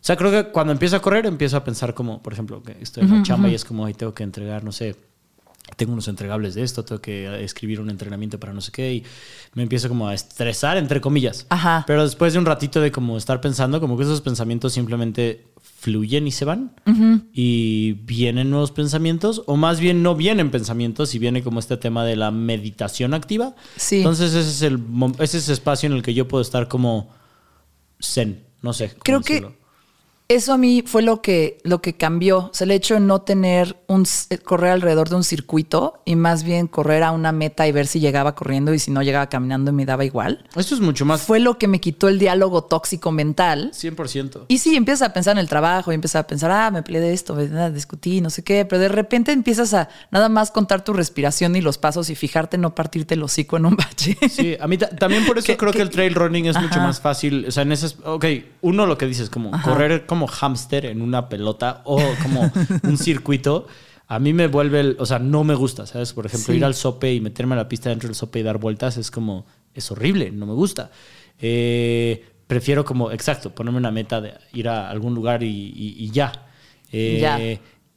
[0.04, 2.76] o sea, creo que cuando empiezo a correr, empiezo a pensar como, por ejemplo, que
[2.78, 4.96] estoy en la chamba y es como, ahí tengo que entregar, no sé,
[5.76, 9.04] tengo unos entregables de esto, tengo que escribir un entrenamiento para no sé qué, y
[9.54, 11.46] me empiezo como a estresar, entre comillas.
[11.48, 11.84] Ajá.
[11.86, 16.26] Pero después de un ratito de como estar pensando, como que esos pensamientos simplemente fluyen
[16.26, 16.72] y se van,
[17.32, 22.04] y vienen nuevos pensamientos, o más bien no vienen pensamientos, y viene como este tema
[22.04, 23.54] de la meditación activa.
[23.76, 23.98] Sí.
[23.98, 24.80] Entonces ese es el
[25.18, 27.10] ese es el espacio en el que yo puedo estar como
[28.00, 28.94] zen, no sé.
[29.02, 29.63] Creo que.
[30.28, 32.38] Eso a mí fue lo que, lo que cambió.
[32.38, 36.16] O sea, el hecho de no tener un s- correr alrededor de un circuito y
[36.16, 39.28] más bien correr a una meta y ver si llegaba corriendo y si no llegaba
[39.28, 40.44] caminando me daba igual.
[40.56, 41.20] Esto es mucho más...
[41.22, 43.72] Fue lo que me quitó el diálogo tóxico mental.
[43.74, 44.46] 100%.
[44.48, 47.02] Y sí, empiezas a pensar en el trabajo y empiezas a pensar, ah, me peleé
[47.02, 47.70] de esto, ¿verdad?
[47.70, 51.60] discutí, no sé qué, pero de repente empiezas a nada más contar tu respiración y
[51.60, 54.16] los pasos y fijarte en no partirte el hocico en un bache.
[54.30, 56.80] Sí, a mí ta- también por eso creo que, que- el trail running es mucho
[56.80, 57.44] más fácil.
[57.46, 57.86] O sea, en ese...
[57.86, 58.24] es- Ok,
[58.62, 62.50] uno lo que dices, como correr como hámster en una pelota o como
[62.84, 63.66] un circuito,
[64.08, 64.80] a mí me vuelve...
[64.80, 66.12] el- o sea, no me gusta, ¿sabes?
[66.12, 66.58] Por ejemplo, Sí.
[66.58, 69.10] ir al sope y meterme a la pista dentro del sope y dar vueltas es
[69.10, 69.46] como...
[69.74, 70.90] Es horrible, no me gusta.
[71.40, 76.10] Eh, prefiero como, exacto, ponerme una meta de ir a algún lugar y, y- y
[76.10, 76.30] ya.
[76.92, 77.38] Eh, Ya.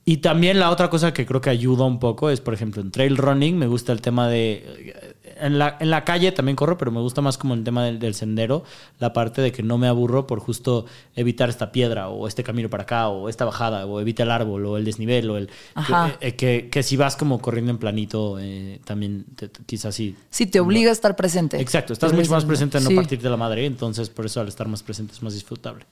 [0.09, 2.91] Y también la otra cosa que creo que ayuda un poco es, por ejemplo, en
[2.91, 4.95] trail running me gusta el tema de...
[5.39, 7.99] En la, en la calle también corro, pero me gusta más como el tema del,
[7.99, 8.63] del sendero,
[8.99, 12.69] la parte de que no me aburro por justo evitar esta piedra o este camino
[12.69, 15.49] para acá o esta bajada o evita el árbol o el desnivel o el...
[15.75, 16.15] Ajá.
[16.21, 19.93] Que, eh, que, que si vas como corriendo en planito, eh, también te- te- quizás
[19.93, 20.15] sí...
[20.29, 21.59] Sí, te obliga a estar presente.
[21.59, 22.95] Exacto, estás mucho más presente en no Sí.
[22.95, 25.85] partirte la madre, entonces por eso al estar más presente es más disfrutable.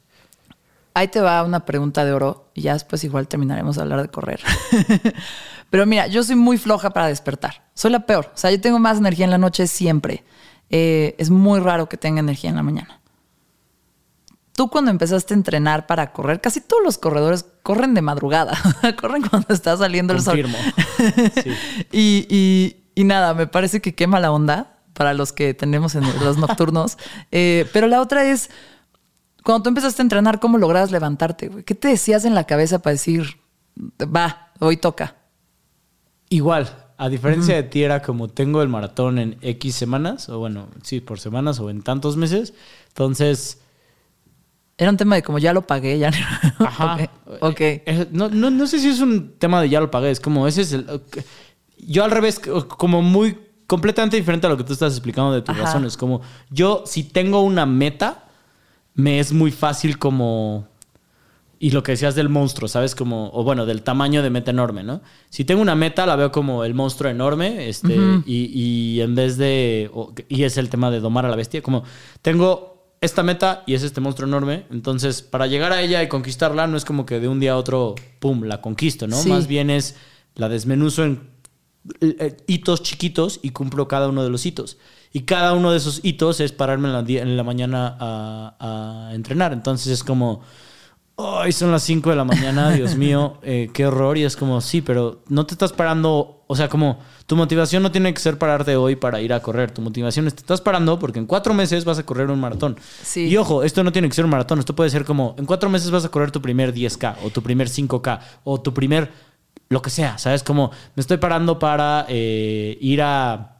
[0.96, 4.08] Ahí te va una pregunta de oro y ya después igual terminaremos de hablar de
[4.08, 4.42] correr.
[5.70, 7.64] Pero mira, yo soy muy floja para despertar.
[7.76, 8.32] Soy la peor.
[8.34, 10.24] O sea, yo tengo más energía en la noche siempre.
[10.70, 13.02] Eh, es muy raro que tenga energía en la mañana.
[14.54, 18.58] Tú cuando empezaste a entrenar para correr, casi todos los corredores corren de madrugada,
[19.02, 20.46] corren cuando está saliendo el sol.
[21.44, 21.52] Sí.
[21.92, 26.04] y, y, y nada, me parece que quema la onda para los que tenemos en
[26.24, 26.98] los nocturnos.
[27.32, 28.50] Eh, pero la otra es,
[29.46, 31.50] cuando tú empezaste a entrenar, ¿cómo lograbas levantarte?
[31.50, 31.64] Güey?
[31.64, 33.38] ¿Qué te decías en la cabeza para decir,
[34.02, 35.18] va, hoy toca?
[36.30, 40.70] Igual, a diferencia de ti, era como tengo el maratón en X semanas, o bueno,
[40.82, 42.56] sí, por semanas o en tantos meses.
[42.88, 43.62] Entonces.
[44.80, 46.10] Era un tema de como ya lo pagué, ya.
[46.60, 47.08] Ajá.
[47.40, 47.62] ok.
[48.12, 50.62] No, no, no, sé si es un tema de ya lo pagué, es como ese
[50.62, 51.02] es el.
[51.78, 55.56] Yo al revés, como muy completamente diferente a lo que tú estás explicando de tus
[55.56, 55.98] razones.
[55.98, 58.25] Como yo, si tengo una meta,
[58.96, 60.68] me es muy fácil como
[61.58, 62.96] y lo que decías del monstruo, ¿sabes?
[62.96, 65.02] Como, o bueno, del tamaño de meta enorme, ¿no?
[65.30, 69.38] Si tengo una meta, la veo como el monstruo enorme, este, y, y, en vez
[69.38, 69.90] de,
[70.28, 71.84] y es el tema de domar a la bestia, como
[72.22, 76.68] tengo esta meta y es este monstruo enorme, entonces para llegar a ella y conquistarla
[76.68, 79.24] no es como que de un día a otro, ¡pum!, la conquisto, ¿no?
[79.24, 79.96] Más bien es,
[80.36, 81.35] la desmenuzo en
[82.48, 84.78] hitos chiquitos y cumplo cada uno de los hitos.
[85.14, 89.16] Y cada uno de esos hitos es pararme en la, en la mañana a, a
[89.16, 89.54] entrenar.
[89.54, 90.42] Entonces es como
[91.18, 94.18] Hoy son las 5 de la mañana, Dios mío, eh, qué horror.
[94.18, 96.44] Y es como, sí, pero no te estás parando.
[96.48, 99.72] O sea, como tu motivación no tiene que ser pararte hoy para ir a correr.
[99.72, 102.78] Tu motivación es te estás parando porque en cuatro meses vas a correr un maratón.
[103.02, 103.28] Sí.
[103.28, 104.60] Y ojo, esto no tiene que ser un maratón.
[104.60, 107.42] Esto puede ser como en cuatro meses vas a correr tu primer 10K o tu
[107.42, 109.10] primer 5K o tu primer
[109.70, 110.18] lo que sea.
[110.18, 110.44] ¿Sabes?
[110.44, 113.52] Como me estoy parando para eh, ir a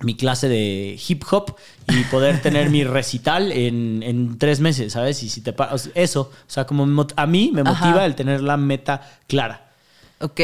[0.00, 1.56] mi clase de hip hop
[1.88, 5.22] y poder tener mi recital en, tres meses, ¿sabes?
[5.22, 5.54] Y si te
[5.94, 9.70] eso, o sea, como a mí me motiva el tener la meta clara.
[10.20, 10.40] Ok.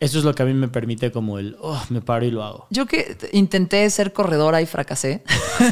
[0.00, 2.42] Eso es lo que a mí me permite como el, oh, me paro y lo
[2.42, 2.66] hago.
[2.68, 5.22] Yo que intenté ser corredora y fracasé.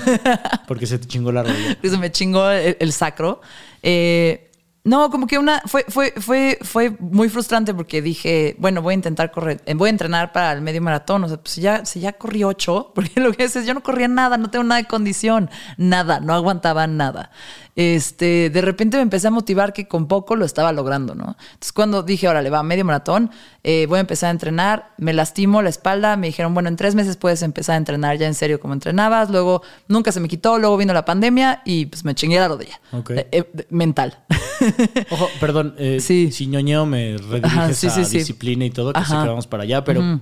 [0.68, 1.77] Porque se te chingó la rodilla.
[1.83, 3.40] se me chingó el, sacro.
[3.83, 4.51] Eh,
[4.85, 8.95] no, como que una fue, fue, fue, fue muy frustrante porque dije, bueno, voy a
[8.95, 11.23] intentar correr, eh, voy a entrenar para el medio maratón.
[11.23, 14.09] O sea, pues ya, si ya corrí ocho, porque lo que es, yo no corría
[14.09, 17.31] nada, no tengo nada de condición, nada, no aguantaba nada
[17.75, 21.37] este, de repente me empecé a motivar que con poco lo estaba logrando, ¿no?
[21.41, 23.31] Entonces cuando dije, órale, va, medio maratón,
[23.65, 26.95] eh, voy a empezar a entrenar, me lastimo la espalda, me dijeron, bueno, en tres
[26.95, 30.59] meses puedes empezar a entrenar ya en serio como entrenabas, luego nunca se me quitó,
[30.59, 32.79] luego vino la pandemia y pues me chingué la rodilla.
[33.09, 34.19] Eh, eh, mental.
[35.11, 39.63] Ojo, perdón, si ñoñeo me rediriges a disciplina y todo, que sé que vamos para
[39.63, 40.21] allá, pero...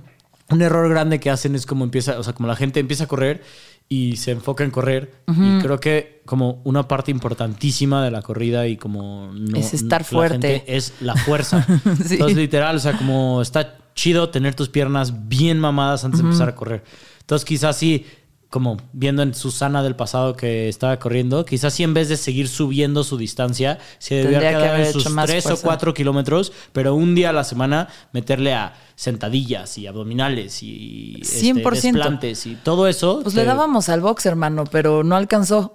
[0.49, 3.07] un error grande que hacen es como empieza, o sea, como la gente empieza a
[3.07, 3.41] correr
[3.91, 5.11] y se enfoca en correr.
[5.27, 10.05] Y creo que como una parte importantísima de la corrida y como no, es estar
[10.05, 10.63] fuerte.
[10.65, 11.67] es la fuerza.
[11.85, 16.47] Entonces, literal, o sea, como está chido tener tus piernas bien mamadas antes de empezar
[16.47, 16.85] a correr.
[17.19, 18.05] Entonces, quizás sí
[18.51, 22.49] como viendo en Susana del pasado que estaba corriendo, quizás si en vez de seguir
[22.49, 27.29] subiendo su distancia, se debía quedar en sus 3 o 4 kilómetros, pero un día
[27.29, 31.73] a la semana meterle a sentadillas y abdominales y 100%.
[31.73, 33.21] Este, desplantes y todo eso.
[33.23, 35.71] Pues le dábamos al box, hermano, pero no alcanzó.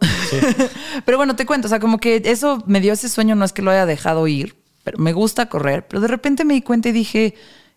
[1.07, 3.55] pero bueno, te cuento, o sea, como que eso me dio ese sueño, no es
[3.55, 6.91] que lo haya dejado ir, pero me gusta correr, pero de repente me di cuenta
[6.91, 7.35] y dije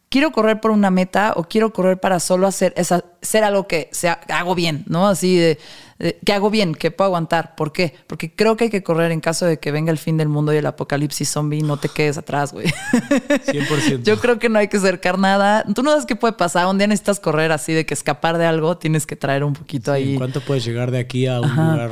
[0.09, 3.89] quiero correr por una meta o quiero correr para solo hacer, esa, hacer algo que
[3.91, 5.07] sea, hago bien, ¿no?
[5.07, 5.59] Así de,
[5.99, 7.55] que hago bien, que puedo aguantar.
[7.55, 7.93] ¿Por qué?
[8.07, 10.53] Porque creo que hay que correr en caso de que venga el fin del mundo
[10.53, 12.67] y el apocalipsis zombie, no te quedes atrás, güey.
[12.67, 14.03] 100%.
[14.03, 15.65] Yo creo que no hay que acercar nada.
[15.75, 16.67] Tú no sabes qué puede pasar.
[16.67, 19.91] Un día necesitas correr así de que escapar de algo, tienes que traer un poquito
[19.91, 20.15] ahí.
[20.15, 21.91] ¿Cuánto puedes llegar de aquí a un lugar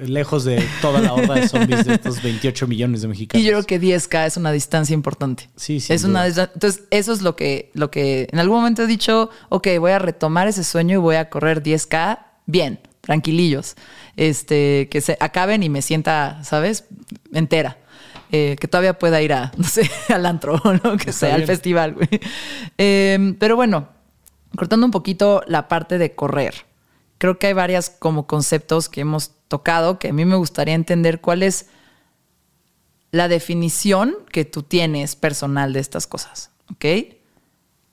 [0.00, 3.42] lejos de toda la horda de zombies de estos 28 millones de mexicanos?
[3.42, 5.48] Y yo creo que 10K es una distancia importante.
[5.56, 5.94] Sí, sí.
[5.94, 9.68] Es una Entonces, eso es lo que, lo que en algún momento he dicho, ok,
[9.78, 13.76] voy a retomar ese sueño y voy a correr 10K bien tranquilillos,
[14.16, 16.84] este, que se acaben y me sienta, ¿sabes?
[17.32, 17.78] Entera.
[18.32, 21.46] Eh, que todavía pueda ir a, no sé, al antro o lo que sea, al
[21.46, 22.08] festival, güey.
[22.76, 23.88] Em, pero bueno,
[24.56, 26.66] cortando un poquito la parte de correr,
[27.18, 31.20] creo que hay varias como conceptos que hemos tocado que a mí me gustaría entender
[31.20, 31.66] cuál es
[33.12, 36.84] la definición que tú tienes personal de estas cosas, ¿ok?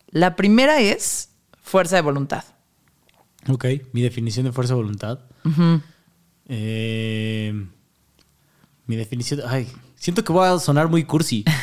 [0.10, 1.30] La primera es
[1.62, 2.44] fuerza de voluntad.
[3.50, 5.20] Ok, mi definición de fuerza de voluntad.
[6.48, 7.54] Eh,
[8.86, 9.42] mi definición.
[9.48, 11.44] Ay, siento que voy a sonar muy cursi.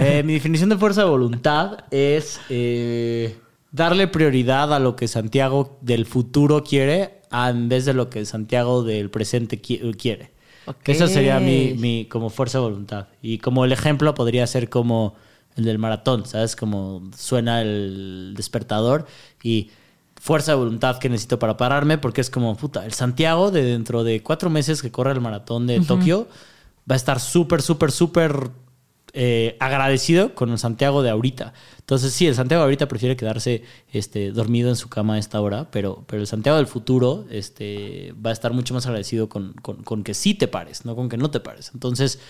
[0.00, 3.36] Eh, mi definición de fuerza de voluntad es eh,
[3.72, 8.84] darle prioridad a lo que Santiago del futuro quiere en vez de lo que Santiago
[8.84, 10.30] del presente quiere.
[10.66, 10.88] Ok.
[10.90, 13.08] Esa sería mi, mi como fuerza de voluntad.
[13.20, 15.16] Y como el ejemplo podría ser como
[15.56, 16.54] el del maratón, ¿sabes?
[16.54, 19.06] Como suena el despertador
[19.42, 19.70] y
[20.20, 24.04] fuerza de voluntad que necesito para pararme, porque es como, puta, el Santiago de dentro
[24.04, 26.28] de cuatro meses que corre el maratón de Tokio
[26.90, 28.50] va a estar súper, súper, súper
[29.12, 31.52] eh, agradecido con el Santiago de ahorita.
[31.80, 35.40] Entonces, sí, el Santiago de ahorita prefiere quedarse este, dormido en su cama a esta
[35.40, 39.54] hora, pero, pero el Santiago del futuro este, va a estar mucho más agradecido con,
[39.62, 41.70] con- con que sí te pares, no con que no te pares.
[41.72, 42.20] Entonces,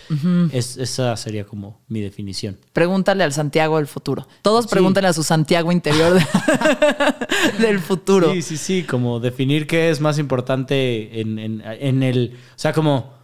[0.53, 2.57] es- esa sería como mi definición.
[2.73, 4.29] Pregúntale al Santiago del futuro.
[4.43, 4.71] Todos Sí.
[4.71, 6.25] pregúntale a su Santiago interior de-
[7.59, 8.33] del futuro.
[8.33, 12.73] Sí, sí, sí, como definir qué es más importante en, en- en el, o sea,
[12.73, 13.18] como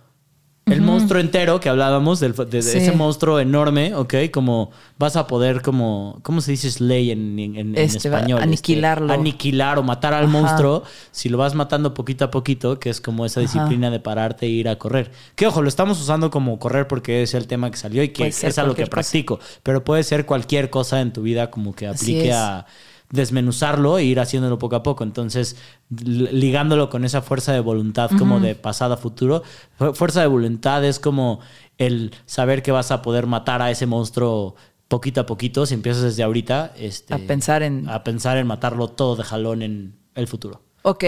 [0.67, 2.79] el monstruo entero que hablábamos, del- de, de Sí.
[2.79, 4.15] ese monstruo enorme, ¿ok?
[4.33, 8.39] Como vas a poder como, ¿cómo se dice slay en, en- en Este, español?
[8.39, 9.13] Este, aniquilarlo.
[9.13, 10.33] aniquilar o matar al Ajá.
[10.33, 14.47] monstruo, si lo vas matando poquito a poquito, que es como esa disciplina de pararte
[14.47, 15.11] e ir a correr.
[15.37, 18.27] Que ojo, lo estamos usando como correr porque es el tema que salió y que
[18.29, 18.91] es a lo que cosa.
[18.91, 22.65] practico, pero puede ser cualquier cosa en tu vida como que aplique a
[23.11, 25.05] desmenuzarlo e ir haciéndolo poco a poco.
[25.05, 25.57] Entonces,
[25.91, 29.43] li- ligándolo con esa fuerza de voluntad como de pasado a futuro,
[29.79, 31.41] fu- fuerza de voluntad es como
[31.79, 34.55] el saber que vas a poder matar a ese monstruo
[34.89, 38.89] poquito a poquito, si empiezas desde ahorita, este, A pensar en- a pensar en matarlo
[38.89, 40.63] todo de jalón en el futuro.
[40.83, 41.05] Ok.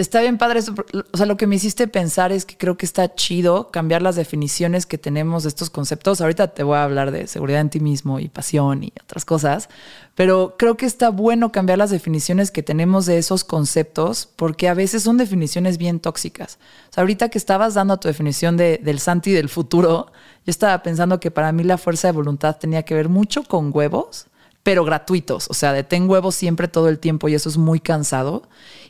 [0.00, 0.74] Está bien padre eso.
[1.12, 4.16] O sea, lo que me hiciste pensar es que creo que está chido cambiar las
[4.16, 6.22] definiciones que tenemos de estos conceptos.
[6.22, 9.68] Ahorita te voy a hablar de seguridad en ti mismo y pasión y otras cosas,
[10.14, 14.74] pero creo que está bueno cambiar las definiciones que tenemos de esos conceptos porque a
[14.74, 16.58] veces son definiciones bien tóxicas.
[16.88, 20.06] O sea, ahorita que estabas dando tu definición de- del Santi del futuro,
[20.46, 23.70] yo estaba pensando que para mí la fuerza de voluntad tenía que ver mucho con
[23.74, 24.28] huevos
[24.62, 27.80] pero gratuitos, o sea, de ten huevos siempre todo el tiempo y eso es muy
[27.80, 28.42] cansado.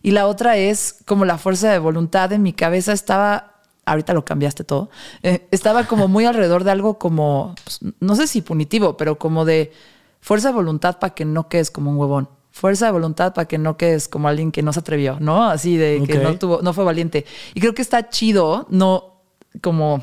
[0.03, 4.25] Y la otra es como la fuerza de voluntad en mi cabeza estaba, ahorita lo
[4.25, 4.91] cambiaste todo,
[5.23, 9.45] eh, estaba como muy alrededor de algo como, pues, no sé si punitivo, pero como
[9.45, 9.73] de
[10.21, 12.29] fuerza de voluntad para que no quedes como un huevón.
[12.53, 15.45] Fuerza de voluntad para que no quedes como alguien que no se atrevió, ¿no?
[15.45, 17.25] Así de que no tuvo, no fue valiente.
[17.55, 19.23] Y creo que está chido, no
[19.63, 20.03] como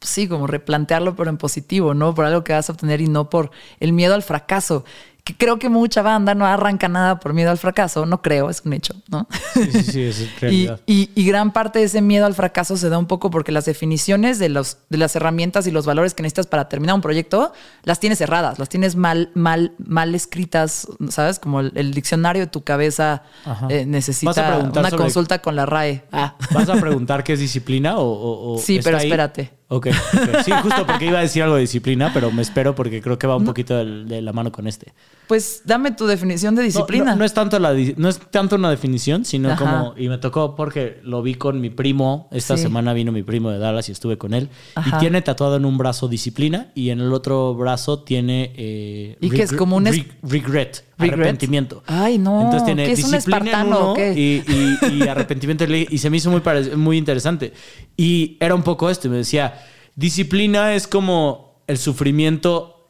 [0.00, 2.14] pues sí, como replantearlo, pero en positivo, ¿no?
[2.14, 4.84] Por algo que vas a obtener y no por el miedo al fracaso.
[5.22, 8.62] Que creo que mucha banda no arranca nada por miedo al fracaso, no creo, es
[8.64, 9.28] un hecho, ¿no?
[9.52, 10.80] Sí, sí, sí, es realidad.
[10.86, 13.66] y- y gran parte de ese miedo al fracaso se da un poco porque las
[13.66, 17.52] definiciones de, los, de las herramientas y los valores que necesitas para terminar un proyecto
[17.82, 21.38] las tienes cerradas, las tienes mal, mal, mal escritas, ¿sabes?
[21.38, 23.22] Como el, el diccionario de tu cabeza
[23.68, 26.04] eh, necesita una sobre- consulta con la RAE.
[26.12, 26.36] Ah.
[26.52, 29.04] ¿Vas a preguntar qué es disciplina o, o- o Sí, pero ahí?
[29.04, 29.59] espérate.
[29.72, 30.42] Ok, ok.
[30.44, 33.28] Sí, justo porque iba a decir algo de disciplina, pero me espero porque creo que
[33.28, 34.92] va un poquito de, la mano con este.
[35.28, 37.12] Pues dame tu definición de disciplina.
[37.12, 39.58] No, no es tanto la no es tanto una definición, sino Ajá.
[39.64, 42.64] como y me tocó porque lo vi con mi primo esta Sí.
[42.64, 44.96] semana vino mi primo de Dallas y estuve con él Ajá.
[44.96, 49.30] y tiene tatuado en un brazo disciplina y en el otro brazo tiene eh, ¿Y
[49.30, 49.52] qué es?
[49.52, 51.14] Como un reg- regret, ¿Regret?
[51.14, 51.84] arrepentimiento.
[51.86, 55.98] Ay, no, Entonces tiene ¿qué es un disciplina en uno y, y- y arrepentimiento y
[55.98, 56.42] se me hizo muy
[56.74, 57.52] muy interesante
[57.96, 59.59] y era un poco esto y me decía
[60.00, 62.88] disciplina es como el sufrimiento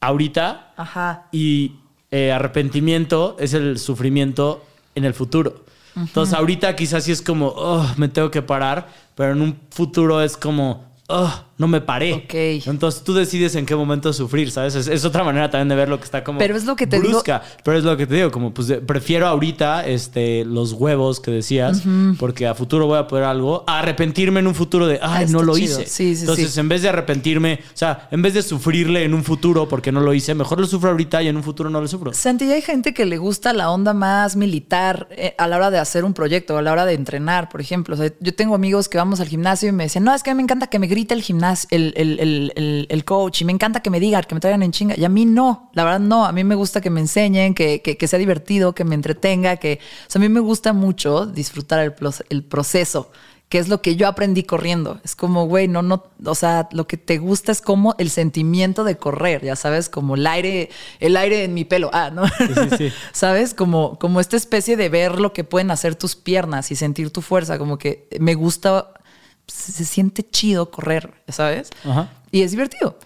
[0.00, 1.26] ahorita Ajá.
[1.32, 1.72] y
[2.12, 4.64] eh, arrepentimiento es el sufrimiento
[4.94, 5.64] en el futuro.
[5.96, 10.22] Entonces ahorita quizás sí es como, "Oh, me tengo que parar, pero en un futuro
[10.22, 12.12] es como, "Oh, no me paré.
[12.14, 12.66] Ok.
[12.66, 14.74] Entonces tú decides en qué momento sufrir, ¿sabes?
[14.74, 16.86] Es, es otra manera también de ver lo que está como Pero es lo que
[16.86, 17.42] te digo- brusca.
[17.62, 21.30] Pero es lo que te digo, como pues de- prefiero ahorita este, los huevos que
[21.30, 21.82] decías,
[22.18, 25.30] porque a futuro voy a poder algo, a arrepentirme en un futuro de, ay, Ah,
[25.30, 25.80] no lo chido.
[25.80, 25.86] hice.
[25.90, 26.60] Sí, sí, Entonces sí.
[26.60, 30.00] en vez de arrepentirme, o sea, en vez de sufrirle en un futuro porque no
[30.00, 32.12] lo hice, mejor lo sufro ahorita y en un futuro no lo sufro.
[32.14, 35.78] Santi, hay gente que le gusta la onda más militar eh, a la hora de
[35.78, 37.94] hacer un proyecto, a la hora de entrenar, por ejemplo.
[37.94, 40.30] O sea, yo tengo amigos que vamos al gimnasio y me dicen, no, es que
[40.30, 43.42] a mí me encanta que me grite el gimnasio, el, el- el- el- el coach,
[43.42, 44.94] y me encanta que me digan, que me traigan en chinga.
[44.96, 46.24] Y a mí no, la verdad no.
[46.24, 49.56] A mí me gusta que me enseñen, que, que- que sea divertido, que me entretenga,
[49.56, 49.78] que.
[50.06, 51.94] O sea, a mí me gusta mucho disfrutar el,
[52.30, 53.10] el proceso.
[53.50, 55.00] Que es lo que yo aprendí corriendo.
[55.04, 58.82] Es como, güey, no, no, o sea, lo que te gusta es como el sentimiento
[58.84, 62.26] de correr, ya sabes, como el aire, el aire en mi pelo, ah, ¿no?
[62.26, 62.92] sí, sí.
[63.12, 63.52] ¿Sabes?
[63.54, 67.20] Como, como esta especie de ver lo que pueden hacer tus piernas y sentir tu
[67.20, 68.92] fuerza, como que me gusta,
[69.46, 71.70] se, siente chido correr, ¿sabes?
[71.84, 72.10] Ajá.
[72.30, 72.98] Y es divertido.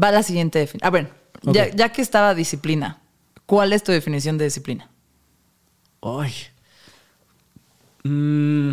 [0.00, 0.86] Va la siguiente definición.
[0.86, 1.74] A ver, ya, Ok.
[1.74, 3.00] ya que estaba disciplina,
[3.46, 4.90] ¿cuál es tu definición de disciplina?
[6.00, 6.32] Ay.
[8.04, 8.72] Mm.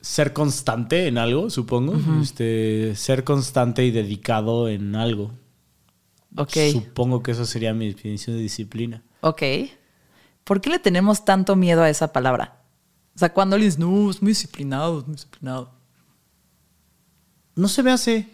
[0.00, 1.94] Ser constante en algo, supongo.
[2.22, 5.32] este, ser constante y dedicado en algo.
[6.36, 6.56] Ok.
[6.72, 9.02] Supongo que eso sería mi definición de disciplina.
[9.22, 9.42] Ok.
[10.44, 12.63] ¿Por qué le tenemos tanto miedo a esa palabra?
[13.14, 15.70] O sea, cuando alguien dice, no, es muy disciplinado, es muy disciplinado.
[17.54, 18.28] No se me hace.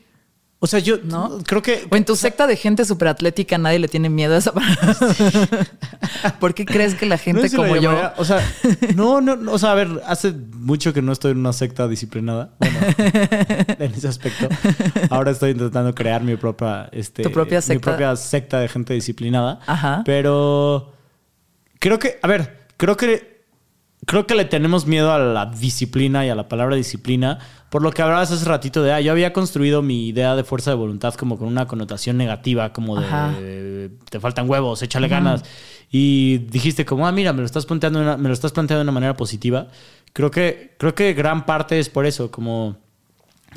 [0.63, 1.39] O sea, yo ¿No?
[1.47, 1.87] creo que.
[1.91, 4.95] O en tu secta de gente superatlética nadie le tiene miedo a esa palabra.
[6.41, 8.13] ¿Por qué crees que la gente No sé si lo como yo...
[8.19, 8.47] O sea,
[8.95, 11.89] no, no, no, o sea, a ver, hace mucho que no estoy en una secta
[11.89, 12.55] disciplinada.
[12.59, 12.79] Bueno,
[13.79, 14.49] en ese aspecto.
[15.09, 17.91] Ahora estoy intentando crear mi propia, este, Tu propia mi secta.
[17.91, 19.61] propia secta de gente disciplinada.
[19.67, 20.03] Ajá.
[20.05, 20.93] Pero
[21.79, 23.40] creo que, a ver, creo que
[24.11, 27.39] creo que le tenemos miedo a la disciplina y a la palabra disciplina.
[27.71, 30.71] Por lo que hablabas hace ratito de, ah, yo había construido mi idea de fuerza
[30.73, 33.33] de voluntad como con una connotación negativa, como de, Ajá.
[34.11, 35.45] te faltan huevos, échale ganas.
[35.93, 38.81] Y dijiste como, ah, mira, me lo estás planteando, de una- me lo estás planteando
[38.81, 39.69] de una manera positiva.
[40.13, 42.77] Creo que, creo que gran parte es por eso, como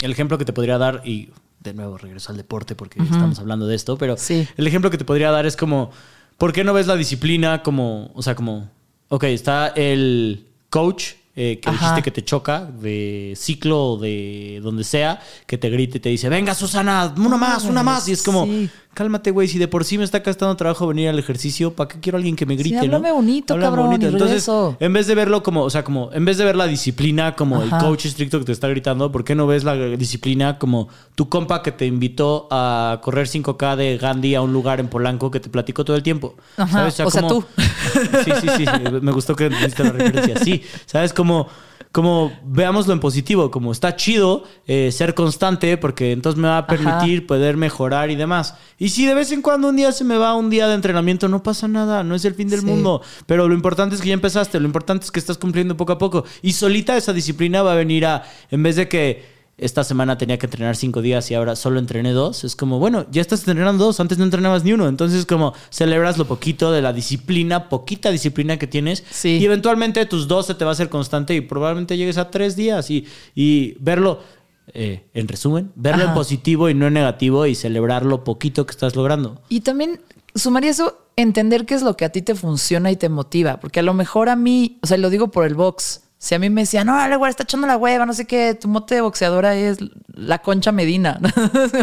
[0.04, 1.30] el ejemplo que te podría dar, y
[1.62, 4.48] de nuevo regreso al deporte porque estamos hablando de esto, pero Sí.
[4.58, 5.90] el ejemplo que te podría dar es como,
[6.38, 8.70] ¿por qué no ves la disciplina como, o sea, como,
[9.14, 11.04] ok, está el coach
[11.36, 11.78] eh, que Ajá.
[11.80, 16.10] dijiste que te choca de ciclo o de donde sea, que te grite y te
[16.10, 18.08] dice, venga Susana, una más, una más.
[18.08, 18.70] Y es como, Sí.
[18.94, 22.00] Cálmate, güey, si de por sí me está costando trabajo venir al ejercicio, ¿para qué
[22.00, 22.78] quiero a alguien que me grite?
[22.80, 23.16] háblame no?
[23.16, 26.46] bonito, cabrón, y Entonces, en vez de verlo como, o sea, como, en vez de
[26.46, 27.78] ver la disciplina como Ajá.
[27.78, 31.30] el coach estricto que te está gritando, ¿por qué no ves la disciplina como tu
[31.30, 35.40] compa que te invitó a correr 5K de Gandhi a un lugar en Polanco que
[35.40, 36.36] te platicó todo el tiempo?
[36.58, 37.46] Ajá, o sea, como- tú.
[38.24, 38.66] Sí, sí, sí,
[39.02, 40.38] me gustó que diste la referencia.
[40.44, 41.14] Sí, ¿sabes?
[41.14, 41.48] Como,
[41.94, 46.68] como veámoslo en positivo, como está chido eh, ser constante porque entonces me va a
[46.68, 48.56] permitir poder mejorar y demás.
[48.80, 51.30] Y si de vez en cuando un día se me va un día de entrenamiento,
[51.30, 52.66] no pasa nada, no es el fin del Sí.
[52.66, 53.04] mundo.
[53.28, 56.00] Pero lo importante es que ya empezaste, lo importante es que estás cumpliendo poco a
[56.00, 56.26] poco.
[56.42, 60.38] Y solita esa disciplina va a venir a, en vez de que esta semana tenía
[60.38, 63.86] que entrenar cinco días y ahora solo entrené dos, es como, bueno, ya estás entrenando
[63.86, 64.88] dos, antes no entrenabas ni uno.
[64.88, 69.04] Entonces, como celebras lo poquito de la disciplina, poquita disciplina que tienes.
[69.10, 69.38] Sí.
[69.38, 72.56] Y eventualmente tus dos se te va a hacer constante y probablemente llegues a tres
[72.56, 74.20] días y, y verlo.
[74.74, 78.72] eh, en resumen, verlo en positivo y no en negativo y celebrar lo poquito que
[78.72, 79.42] estás logrando.
[79.50, 80.02] Y también
[80.36, 83.60] sumaría eso, entender qué es lo que a ti te funciona y te motiva.
[83.60, 86.02] Porque a lo mejor a mí, o sea, lo digo por el box.
[86.24, 88.54] Si a mí me decían, no, dale, güey, está echando la hueva, no sé qué,
[88.54, 89.80] tu mote de boxeadora es
[90.14, 91.20] la concha Medina.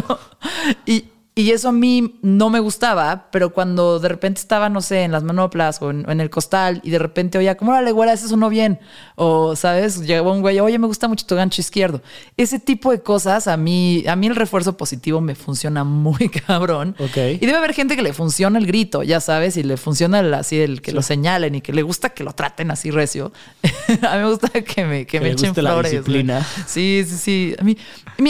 [0.86, 5.04] y, y eso a mí no me gustaba, pero cuando de repente estaba, no sé,
[5.04, 7.92] en las manoplas o en, o en el costal y de repente oía, como, órale,
[7.92, 8.78] güey, eso sonó bien.
[9.16, 10.00] O, ¿sabes?
[10.06, 12.02] Llegó un güey, oye, me gusta mucho tu gancho izquierdo.
[12.36, 16.94] Ese tipo de cosas, a mí, a mí el refuerzo positivo me funciona muy cabrón.
[16.98, 17.16] Ok.
[17.40, 20.32] Y debe haber gente que le funciona el grito, ya sabes, y le funciona el,
[20.34, 23.32] así el que lo señalen y que le gusta que lo traten así recio.
[24.02, 25.92] a mí me gusta que me, que Que me echen la flores.
[25.92, 26.46] disciplina.
[26.66, 27.54] Sí, sí, sí.
[27.58, 27.76] A mí,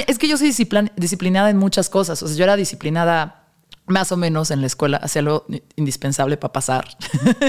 [0.07, 0.55] es que yo soy
[0.97, 2.23] disciplinada en muchas cosas.
[2.23, 3.00] O sea, yo era disciplinada
[3.87, 5.45] más o menos en la escuela, hacía lo
[5.77, 6.97] indispensable para pasar.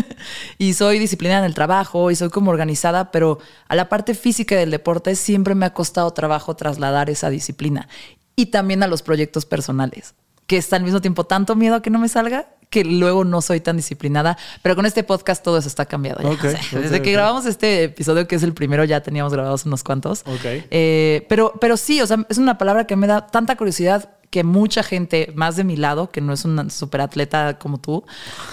[0.58, 4.56] y soy disciplinada en el trabajo y soy como organizada, pero a la parte física
[4.56, 7.88] del deporte siempre me ha costado trabajo trasladar esa disciplina.
[8.36, 10.16] Y también a los proyectos personales,
[10.48, 13.42] que está al mismo tiempo tanto miedo a que no me salga que luego no
[13.42, 16.22] soy tan disciplinada, pero con este podcast todo eso está cambiado.
[16.24, 16.30] ya.
[16.30, 17.14] Ok, O sea, ok, desde que ok.
[17.14, 20.24] grabamos este episodio, que es el primero, ya teníamos grabados unos cuantos.
[20.46, 24.44] Eh, pero, pero sí, o sea, es una palabra que me da tanta curiosidad que
[24.44, 28.04] mucha gente más de mi lado, que no es una superatleta como tú,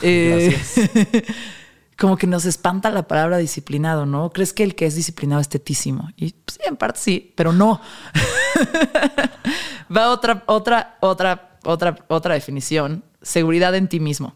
[0.03, 0.55] eh,
[1.99, 4.31] como que nos espanta la palabra disciplinado, ¿no?
[4.31, 6.11] ¿Crees que el que es disciplinado es tetísimo?
[6.17, 7.81] Y pues, sí, en parte sí, pero no.
[9.97, 13.05] Va otra, otra, otra, otra, otra definición.
[13.23, 14.35] Seguridad en ti mismo.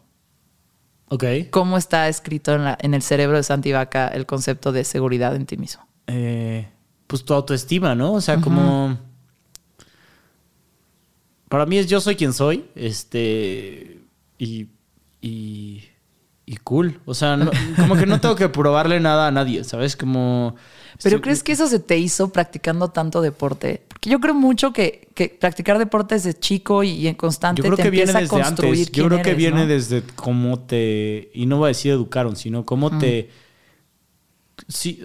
[1.09, 1.23] Ok.
[1.51, 5.35] ¿Cómo está escrito en, la- en el cerebro de Santi Vaca el concepto de seguridad
[5.35, 5.85] en ti mismo?
[6.07, 6.67] eh,
[7.07, 8.13] pues tu autoestima, ¿no?
[8.13, 8.97] O sea, como...
[11.53, 13.99] Para mí es yo soy quien soy, este...
[14.39, 14.69] Y...
[15.21, 15.83] Y...
[16.47, 16.99] Y cool.
[17.05, 19.95] O sea, no- como que no tengo que probarle nada a nadie, ¿sabes?
[19.95, 20.55] Como...
[21.03, 23.83] ¿Pero sí, crees que eso se te hizo practicando tanto deporte?
[23.87, 27.77] Porque yo creo mucho que, que practicar deporte desde chico y, en constante Yo creo
[27.77, 28.91] te que viene a desde construir antes.
[28.91, 29.67] Yo creo que eres, viene ¿no?
[29.67, 31.29] desde cómo te.
[31.35, 33.29] Y no voy a decir educaron, sino cómo te.
[34.67, 35.03] Sí,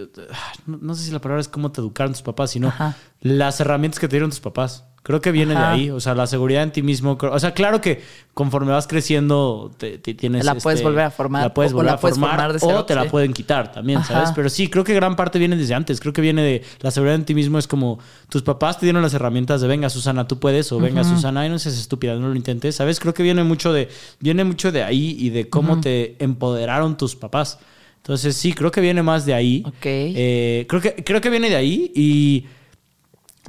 [0.65, 2.97] no, no sé si la palabra es cómo te educaron tus papás, sino Ajá.
[3.21, 4.85] las herramientas que te dieron tus papás.
[5.01, 5.69] Creo que viene Ajá.
[5.69, 5.89] de ahí.
[5.89, 7.17] O sea, la seguridad en ti mismo.
[7.19, 8.01] O sea, claro que
[8.33, 10.45] conforme vas creciendo, te, te tienes.
[10.45, 12.35] La puedes volver a formar, La puedes o volver la a puedes formar.
[12.37, 14.13] formar de o te la pueden quitar también, Ajá.
[14.13, 14.31] ¿sabes?
[14.35, 15.99] Pero sí, creo que gran parte viene desde antes.
[15.99, 17.57] Creo que viene de la seguridad en ti mismo.
[17.57, 21.03] Es como tus papás te dieron las herramientas de venga, Susana, tú puedes, o venga,
[21.03, 22.75] Susana, ay, no seas estúpida, no lo intentes.
[22.75, 22.99] ¿Sabes?
[22.99, 27.15] Creo que viene mucho de, viene mucho de ahí y de cómo te empoderaron tus
[27.15, 27.59] papás.
[27.97, 29.63] Entonces, sí, creo que viene más de ahí.
[29.65, 29.85] Ok.
[29.85, 32.45] Eh, creo, que, creo que viene de ahí y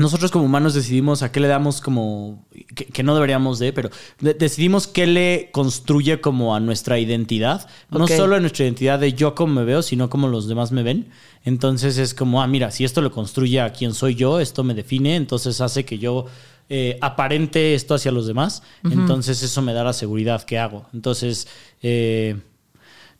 [0.00, 4.86] nosotros como humanos decidimos a qué le damos como, que, no deberíamos de, pero decidimos
[4.86, 7.68] qué le construye como a nuestra identidad.
[7.90, 10.82] No solo a nuestra identidad de yo como me veo, sino como los demás me
[10.82, 11.10] ven.
[11.44, 14.72] Entonces es como, ah, mira, si esto le construye a quién soy yo, esto me
[14.72, 16.24] define, entonces hace que yo
[16.70, 18.62] eh, aparente esto hacia los demás.
[18.82, 20.86] Entonces eso me da la seguridad que hago.
[20.94, 21.46] Entonces,
[21.82, 22.38] eh,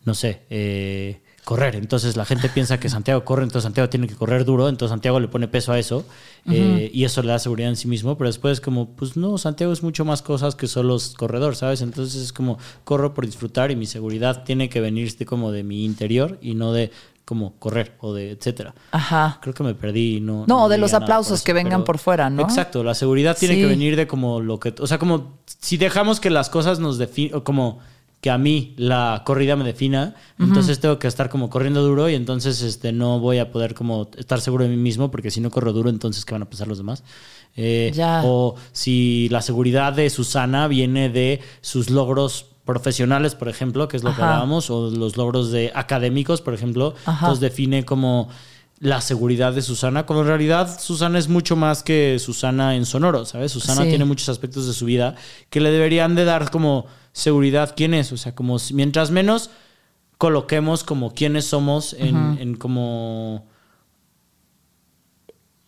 [0.06, 1.20] no sé, eh,
[1.50, 1.74] correr.
[1.74, 5.18] Entonces la gente piensa que Santiago corre, entonces Santiago tiene que correr duro, entonces Santiago
[5.18, 6.04] le pone peso a eso
[6.48, 9.36] eh, y eso le da seguridad en sí mismo, pero después es como, pues no,
[9.36, 11.82] Santiago es mucho más cosas que solo corredor, ¿sabes?
[11.82, 15.84] Entonces es como, corro por disfrutar y mi seguridad tiene que venir como de mi
[15.84, 16.92] interior y no de
[17.24, 18.72] como correr o de etcétera.
[18.92, 19.40] Ajá.
[19.42, 20.20] Creo que me perdí.
[20.20, 22.42] No, no, de los aplausos que vengan por fuera, ¿no?
[22.42, 26.20] Exacto, la seguridad tiene que venir de como lo que, o sea, como si dejamos
[26.20, 27.80] que las cosas nos definen, como
[28.20, 32.14] que a mí la corrida me defina, entonces tengo que estar como corriendo duro y
[32.14, 35.50] entonces este, no voy a poder como estar seguro de mí mismo porque si no
[35.50, 37.02] corro duro, entonces ¿qué van a pensar los demás?
[37.56, 37.92] Eh,
[38.24, 44.04] o si la seguridad de Susana viene de sus logros profesionales, por ejemplo, que es
[44.04, 48.28] lo que hablábamos, o los logros de académicos, por ejemplo, entonces define como
[48.80, 53.24] la seguridad de Susana, cuando en realidad Susana es mucho más que Susana en sonoro,
[53.24, 53.52] ¿sabes?
[53.52, 55.16] Susana tiene muchos aspectos de su vida
[55.48, 58.12] que le deberían de dar como seguridad quién es.
[58.12, 59.50] O sea, como mientras menos
[60.18, 63.46] coloquemos como quiénes somos en, como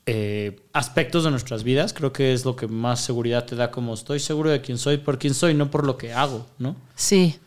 [0.04, 3.94] eh, aspectos de nuestras vidas, creo que es lo que más seguridad te da, como
[3.94, 6.76] estoy seguro de quién soy por quién soy, no por lo que hago, ¿no?
[6.94, 7.38] Sí.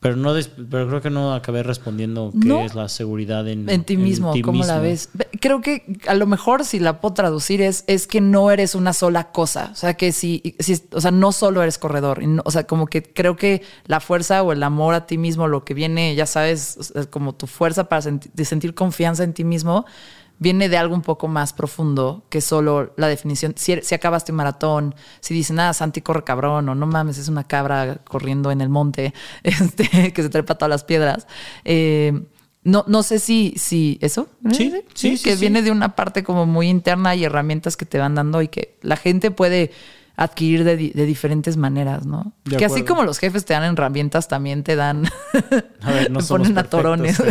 [0.00, 0.34] Pero no
[0.70, 4.64] pero creo que no acabé respondiendo qué es la seguridad en, en ti mismo, cómo
[4.64, 5.10] la ves.
[5.40, 8.94] Creo que a lo mejor si la puedo traducir es, es que no eres una
[8.94, 9.68] sola cosa.
[9.72, 12.22] O sea, que si, si o sea, no solo eres corredor.
[12.44, 15.66] o sea, como que creo que la fuerza o el amor a ti mismo, lo
[15.66, 19.84] que viene, ya sabes, como tu fuerza para sentir confianza en ti mismo,
[20.40, 23.52] viene de algo un poco más profundo que solo la definición.
[23.56, 27.28] Si, si acabaste un maratón, si dicen, ah, Santi corre cabrón, o no mames, es
[27.28, 29.14] una cabra corriendo en el monte,
[29.44, 31.28] este, que se trepa todas las piedras.
[31.64, 32.24] Eh,
[32.64, 36.68] no, no sé si, si eso, sí, sí, que viene de una parte como muy
[36.68, 39.70] interna y herramientas que te van dando y que la gente puede
[40.16, 42.34] adquirir de, diferentes maneras, ¿no?
[42.44, 45.06] que así como los jefes te dan herramientas, también te dan,
[45.80, 47.22] a ver, no te ponen a torones.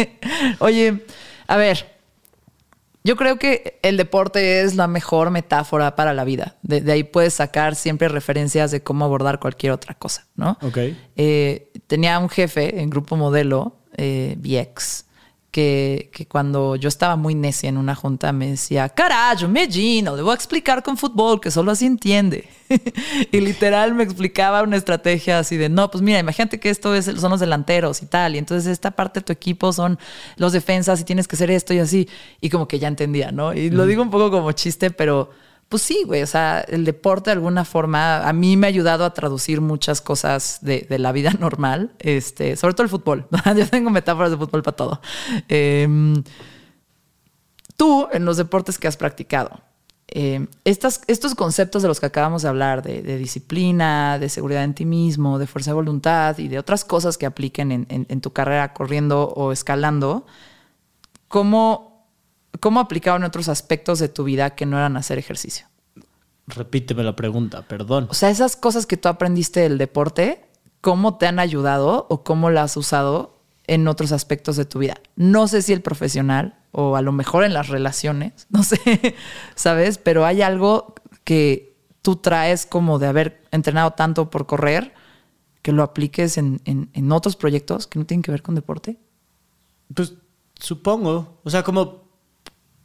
[0.58, 1.04] Oye,
[1.46, 1.91] a ver,
[3.04, 6.56] yo creo que el deporte es la mejor metáfora para la vida.
[6.62, 10.58] De, ahí puedes sacar siempre referencias de cómo abordar cualquier otra cosa, ¿no?
[10.62, 10.78] Ok.
[11.16, 15.06] Eh, tenía un jefe en Grupo Modelo, eh, VX,
[15.52, 20.32] que, cuando yo estaba muy necia en una junta me decía, carajo, Medino, le voy
[20.32, 22.48] a explicar con fútbol, que solo así entiende.
[23.30, 27.04] y literal me explicaba una estrategia así de, no, pues mira, imagínate que esto es,
[27.04, 29.98] son los delanteros y tal, y entonces esta parte de tu equipo son
[30.36, 32.08] los defensas y tienes que hacer esto y así.
[32.40, 33.52] Y como que ya entendía, ¿no?
[33.52, 35.30] Y lo digo un poco como chiste, pero
[35.72, 39.06] pues sí, güey, o sea, el deporte de alguna forma a mí me ha ayudado
[39.06, 43.26] a traducir muchas cosas de, la vida normal, este, sobre todo el fútbol.
[43.56, 45.00] Yo tengo metáforas de fútbol para todo.
[45.48, 46.22] Em,
[47.78, 49.62] tú, en los deportes que has practicado,
[50.08, 54.84] em, estos conceptos de los que acabamos de hablar, de, disciplina, de seguridad en ti
[54.84, 58.74] mismo, de fuerza de voluntad y de otras cosas que apliquen en, en tu carrera
[58.74, 60.26] corriendo o escalando,
[61.28, 61.91] ¿cómo
[62.60, 65.66] ¿Cómo aplicaban otros aspectos de tu vida que no eran hacer ejercicio?
[66.46, 68.08] Repíteme la pregunta, perdón.
[68.10, 70.44] O sea, esas cosas que tú aprendiste del deporte,
[70.80, 75.00] ¿cómo te han ayudado o cómo las has usado en otros aspectos de tu vida?
[75.16, 79.14] No sé si el profesional o a lo mejor en las relaciones, no sé,
[79.54, 79.98] ¿sabes?
[79.98, 80.94] Pero hay algo
[81.24, 84.92] que tú traes como de haber entrenado tanto por correr
[85.62, 88.98] que lo apliques en, en otros proyectos que no tienen que ver con deporte.
[89.94, 90.14] Pues
[90.58, 92.01] supongo, o sea, como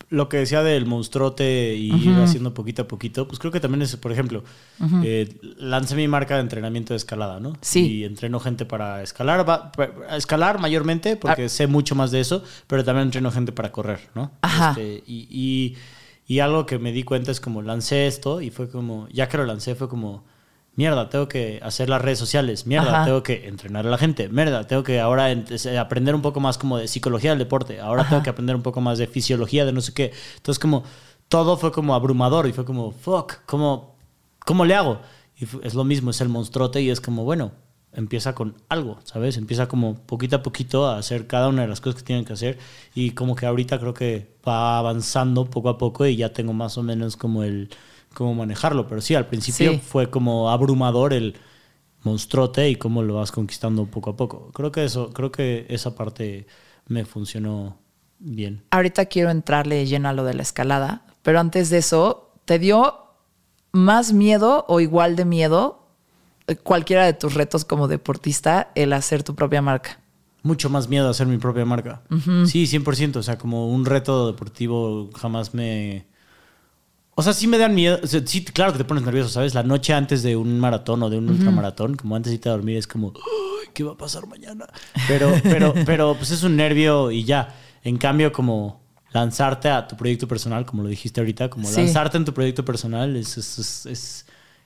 [0.09, 3.81] lo que decía del monstruote y ir haciendo poquito a poquito, pues creo que también
[3.81, 4.43] es, por ejemplo,
[5.03, 7.57] eh, lancé mi marca de entrenamiento de escalada, ¿no?
[7.61, 7.85] Sí.
[7.87, 9.71] Y entreno gente para escalar, va,
[10.15, 11.49] escalar mayormente, porque ah.
[11.49, 14.31] sé mucho más de eso, pero también entreno gente para correr, ¿no?
[14.41, 14.71] Ajá.
[14.71, 15.75] Este, y,
[16.27, 19.37] y algo que me di cuenta es como lancé esto y fue como, ya que
[19.37, 20.23] lo lancé, fue como
[20.77, 24.65] mierda, tengo que hacer las redes sociales, mierda, tengo que entrenar a la gente, mierda,
[24.65, 25.27] tengo que ahora
[25.79, 28.79] aprender un poco más como de psicología del deporte, ahora tengo que aprender un poco
[28.79, 30.13] más de fisiología de no sé qué.
[30.35, 30.83] Entonces como
[31.29, 33.95] todo fue como abrumador y fue como, fuck, ¿cómo,
[34.45, 35.01] cómo le hago?
[35.35, 37.51] Y es lo mismo, es el monstruote y es como, bueno,
[37.91, 39.35] empieza con algo, ¿sabes?
[39.37, 42.33] Empieza como poquito a poquito a hacer cada una de las cosas que tienen que
[42.33, 42.59] hacer
[42.93, 46.77] y como que ahorita creo que va avanzando poco a poco y ya tengo más
[46.77, 47.69] o menos como el
[48.13, 48.87] cómo manejarlo.
[48.87, 51.35] Pero sí, al principio fue como abrumador el
[52.03, 54.51] monstruote y cómo lo vas conquistando poco a poco.
[54.53, 56.47] Creo que eso, creo que esa parte
[56.87, 57.77] me funcionó
[58.19, 58.63] bien.
[58.71, 63.07] Ahorita quiero entrarle lleno a lo de la escalada, pero antes de eso, ¿te dio
[63.71, 65.87] más miedo o igual de miedo
[66.47, 69.99] eh, cualquiera de tus retos como deportista el hacer tu propia marca?
[70.43, 72.03] Mucho más miedo a hacer mi propia marca.
[72.45, 73.17] Sí, 100%.
[73.17, 76.05] O sea, como un reto deportivo jamás me...
[77.19, 77.99] O sea, sí me dan miedo.
[78.03, 79.55] O sea, sí, claro que te pones nervioso, ¿sabes?
[79.55, 82.51] La noche antes de un maratón o de un ultramaratón, como antes de irte a
[82.51, 84.67] dormir, es como, "Ay, ¿qué va a pasar mañana?
[85.07, 87.55] Pero, pero, pero, pues es un nervio y ya.
[87.83, 88.81] En cambio, como
[89.13, 91.77] lanzarte a tu proyecto personal, como lo dijiste ahorita, como Sí.
[91.77, 94.25] lanzarte en tu proyecto personal es, es, es, es-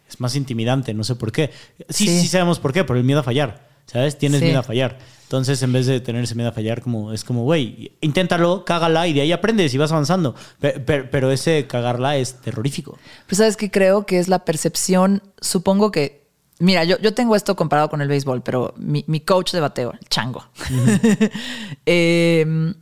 [0.10, 1.52] es más intimidante, no sé por qué.
[1.88, 2.20] Sí, Sí.
[2.22, 4.18] sí, sabemos por qué, por el miedo a fallar, ¿sabes?
[4.18, 4.46] Tienes Sí.
[4.46, 4.98] miedo a fallar.
[5.24, 9.08] Entonces, en vez de tener ese miedo a fallar, como, es como, güey, inténtalo, cágala
[9.08, 10.36] y de ahí aprendes y vas avanzando.
[10.60, 12.98] Pe- pe- Pero, ese cagarla es terrorífico.
[13.28, 16.28] Pues sabes que creo que es la percepción, supongo que,
[16.60, 19.94] mira, yo, yo tengo esto comparado con el béisbol, pero mi, mi coach de bateo,
[19.94, 20.44] el chango,
[21.86, 22.74] eh,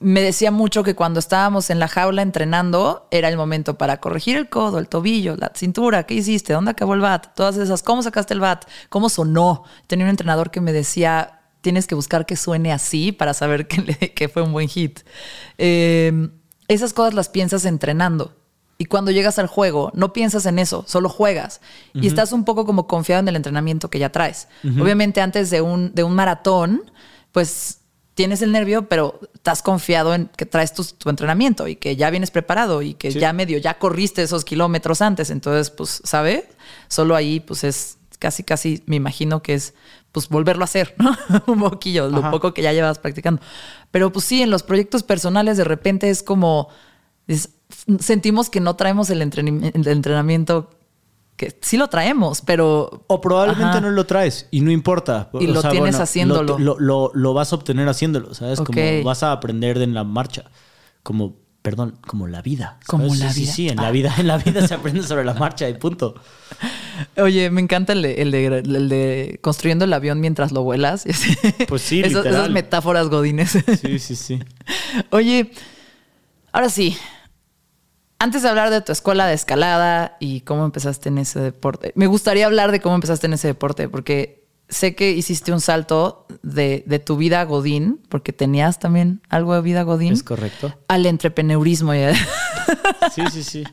[0.00, 4.36] me decía mucho que cuando estábamos en la jaula entrenando era el momento para corregir
[4.36, 6.52] el codo, el tobillo, la cintura, ¿qué hiciste?
[6.52, 7.34] ¿Dónde acabó el bat?
[7.34, 8.64] Todas esas, ¿cómo sacaste el bat?
[8.90, 9.64] ¿Cómo sonó?
[9.88, 13.80] Tenía un entrenador que me decía, tienes que buscar que suene así para saber que,
[13.82, 15.00] le- que fue un buen hit.
[15.58, 16.28] Eh,
[16.68, 18.36] esas cosas las piensas entrenando.
[18.80, 21.60] Y cuando llegas al juego, no piensas en eso, solo juegas.
[21.94, 24.46] Y estás un poco como confiado en el entrenamiento que ya traes.
[24.80, 26.88] Obviamente antes de un, de un maratón,
[27.32, 27.80] pues
[28.18, 32.10] tienes el nervio, pero estás confiado en que traes tu, tu entrenamiento y que ya
[32.10, 33.20] vienes preparado y que Sí.
[33.20, 35.30] ya medio, ya corriste esos kilómetros antes.
[35.30, 36.42] Entonces, pues, ¿sabes?
[36.88, 39.72] Solo ahí, pues es casi, casi, me imagino que es,
[40.10, 41.16] pues, volverlo a hacer, ¿no?
[41.46, 43.40] un poquillo, lo poco que ya llevas practicando.
[43.92, 46.68] Pero pues sí, en los proyectos personales de repente es como,
[47.28, 47.50] es-
[48.00, 50.70] sentimos que no traemos el entrenamiento,
[51.38, 53.04] que sí lo traemos, pero...
[53.06, 53.80] O probablemente Ajá.
[53.80, 55.30] no lo traes y no importa.
[55.40, 56.58] Y O lo tienes lo- haciéndolo.
[56.58, 58.60] Lo, lo- lo vas a obtener haciéndolo, ¿sabes?
[58.60, 60.44] Como vas a aprender de en la marcha.
[61.04, 62.78] Como, perdón, como la vida.
[62.80, 62.86] ¿sabes?
[62.88, 63.32] Como la vida.
[63.32, 66.16] Sí, sí, en la vida, en la vida se aprende sobre la marcha y punto.
[67.16, 71.04] Oye, me encanta el de, el de, el de construyendo el avión mientras lo vuelas.
[71.68, 72.26] Pues sí, literal.
[72.26, 73.52] esas metáforas godines.
[73.80, 74.40] Sí, sí, sí.
[75.10, 75.52] Oye,
[76.52, 76.96] ahora sí.
[78.20, 82.06] Antes de hablar de tu escuela de escalada y cómo empezaste en ese deporte, me
[82.08, 86.82] gustaría hablar de cómo empezaste en ese deporte, porque sé que hiciste un salto de,
[86.86, 90.74] de tu vida Godín, porque tenías también algo de vida Godín, Es correcto.
[90.88, 91.94] al entrepreneurismo.
[91.94, 92.12] ya.
[93.14, 93.64] Sí, sí, sí.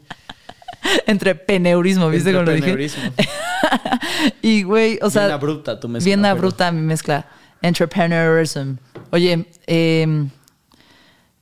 [1.07, 2.89] entrepreneurismo, ¿viste cómo lo dije?
[4.41, 5.23] Y güey, o sea.
[5.23, 7.27] Bien abrupta tu mezcla, Bien pero- abrupta mi mezcla.
[7.61, 8.75] Entrepreneurism.
[9.11, 10.27] Oye, eh,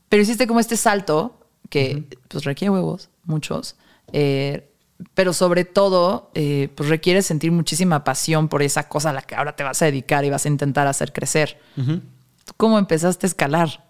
[0.08, 1.43] pero hiciste como este salto
[1.74, 3.76] que pues requiere huevos, muchos.
[4.12, 4.70] eh,
[5.16, 9.34] pero sobre todo, eh, pues requiere sentir muchísima pasión por esa cosa a la que
[9.36, 11.58] ahora te vas a dedicar y vas a intentar hacer crecer.
[11.76, 13.84] ¿Tú ¿Cómo empezaste a escalar?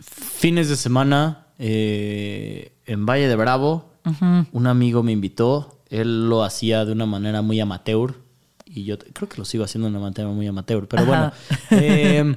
[0.00, 3.90] Fines de semana eh, en Valle de Bravo,
[4.52, 5.78] un amigo me invitó.
[5.90, 8.14] Él lo hacía de una manera muy amateur
[8.64, 10.88] y yo creo que lo sigo haciendo de una manera muy amateur.
[10.88, 11.34] Pero bueno, Ajá.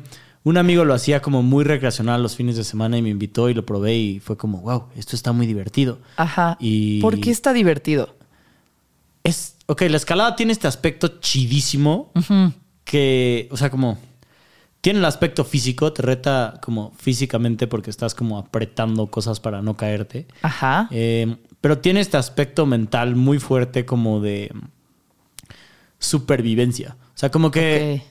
[0.48, 3.54] un amigo lo hacía como muy recreacional los fines de semana y me invitó y
[3.54, 6.00] lo probé y fue como, wow, esto está muy divertido.
[6.16, 6.56] Ajá.
[6.60, 8.16] Y ¿Por qué está divertido?
[9.28, 12.14] es, ok, la escalada tiene este aspecto chidísimo
[12.86, 13.98] que, o sea, como
[14.80, 19.76] tiene el aspecto físico, te reta como físicamente porque estás como apretando cosas para no
[19.76, 20.28] caerte.
[20.42, 20.88] Ajá.
[20.92, 24.50] Eh, pero tiene este aspecto mental muy fuerte como de
[26.00, 26.96] supervivencia.
[27.14, 28.02] O sea, como que.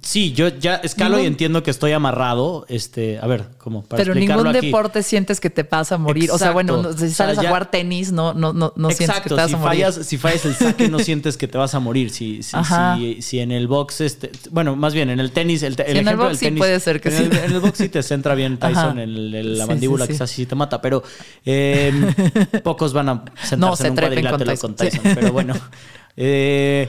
[0.00, 2.66] Sí, yo ya escalo y entiendo que estoy amarrado.
[2.68, 4.66] Este, a ver, como para Pero ningún aquí.
[4.66, 6.30] deporte sientes que te vas a morir.
[6.30, 9.20] O sea, bueno, O si sea, sales a jugar tenis, no, no, no, no sientes
[9.20, 9.82] que te vas si a morir.
[9.84, 12.10] fallas, si fallas el saque no sientes que te vas a morir.
[12.10, 12.96] Si, si, Ajá.
[12.96, 15.82] si, si en el box, este, bueno, más bien en el tenis, el, el Sí,
[15.86, 16.58] en el ejemplo box del sí tenis.
[16.58, 17.22] puede ser que en sí.
[17.24, 20.04] El, en el box sí te centra bien Tyson en el- en la Sí, mandíbula,
[20.06, 20.14] sí, sí.
[20.14, 21.02] quizás sí te mata, pero
[21.44, 21.92] eh,
[22.64, 25.00] pocos van a sentarse No, se en un trepen con cuadrilátero Tyson, con Tyson.
[25.02, 25.10] sí.
[25.14, 25.54] Pero bueno.
[26.16, 26.88] eh,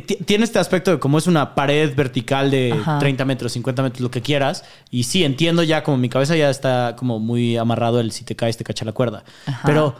[0.00, 2.98] tiene este aspecto de como es una pared vertical de Ajá.
[2.98, 4.64] 30 metros, 50 metros, lo que quieras.
[4.90, 8.36] Y sí, entiendo ya, como mi cabeza ya está como muy amarrado el si te
[8.36, 9.24] caes, te cacha la cuerda.
[9.46, 9.62] Ajá.
[9.64, 9.96] Pero,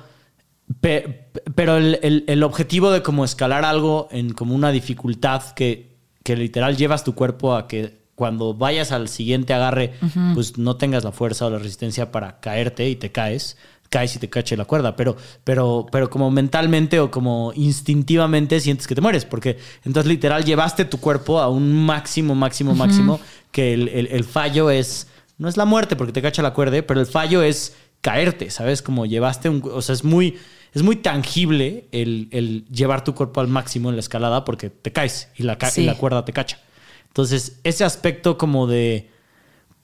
[0.81, 5.43] pe- pe- pero el, el- el objetivo de como escalar algo en como una dificultad
[5.55, 9.93] que, que literal llevas tu cuerpo a que cuando vayas al siguiente agarre,
[10.33, 13.59] pues no tengas la fuerza o la resistencia para caerte y te caes.
[13.89, 18.87] Caes y te cache la cuerda, pero, pero, pero como mentalmente o como instintivamente sientes
[18.87, 23.21] que te mueres, porque entonces literal llevaste tu cuerpo a un máximo, máximo, máximo,
[23.53, 25.07] que el, el- el fallo es,
[25.39, 28.83] no es la muerte porque te cacha la cuerda, pero el fallo es caerte, ¿sabes?
[28.83, 29.63] Como llevaste un...
[29.73, 30.37] O sea, es muy,
[30.73, 34.93] es muy tangible el, el llevar tu cuerpo al máximo en la escalada porque te
[34.93, 35.83] caes y la, Sí.
[35.83, 36.59] y la cuerda te cacha.
[37.09, 39.11] Entonces, ese aspecto como de...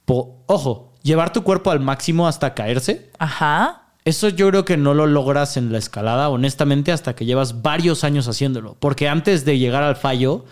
[0.05, 3.11] po- ojo, llevar tu cuerpo al máximo hasta caerse.
[3.19, 3.82] Ajá.
[4.05, 8.03] Eso yo creo que no lo logras en la escalada, honestamente, hasta que llevas varios
[8.03, 8.77] años haciéndolo.
[8.81, 10.45] Porque antes de llegar al fallo,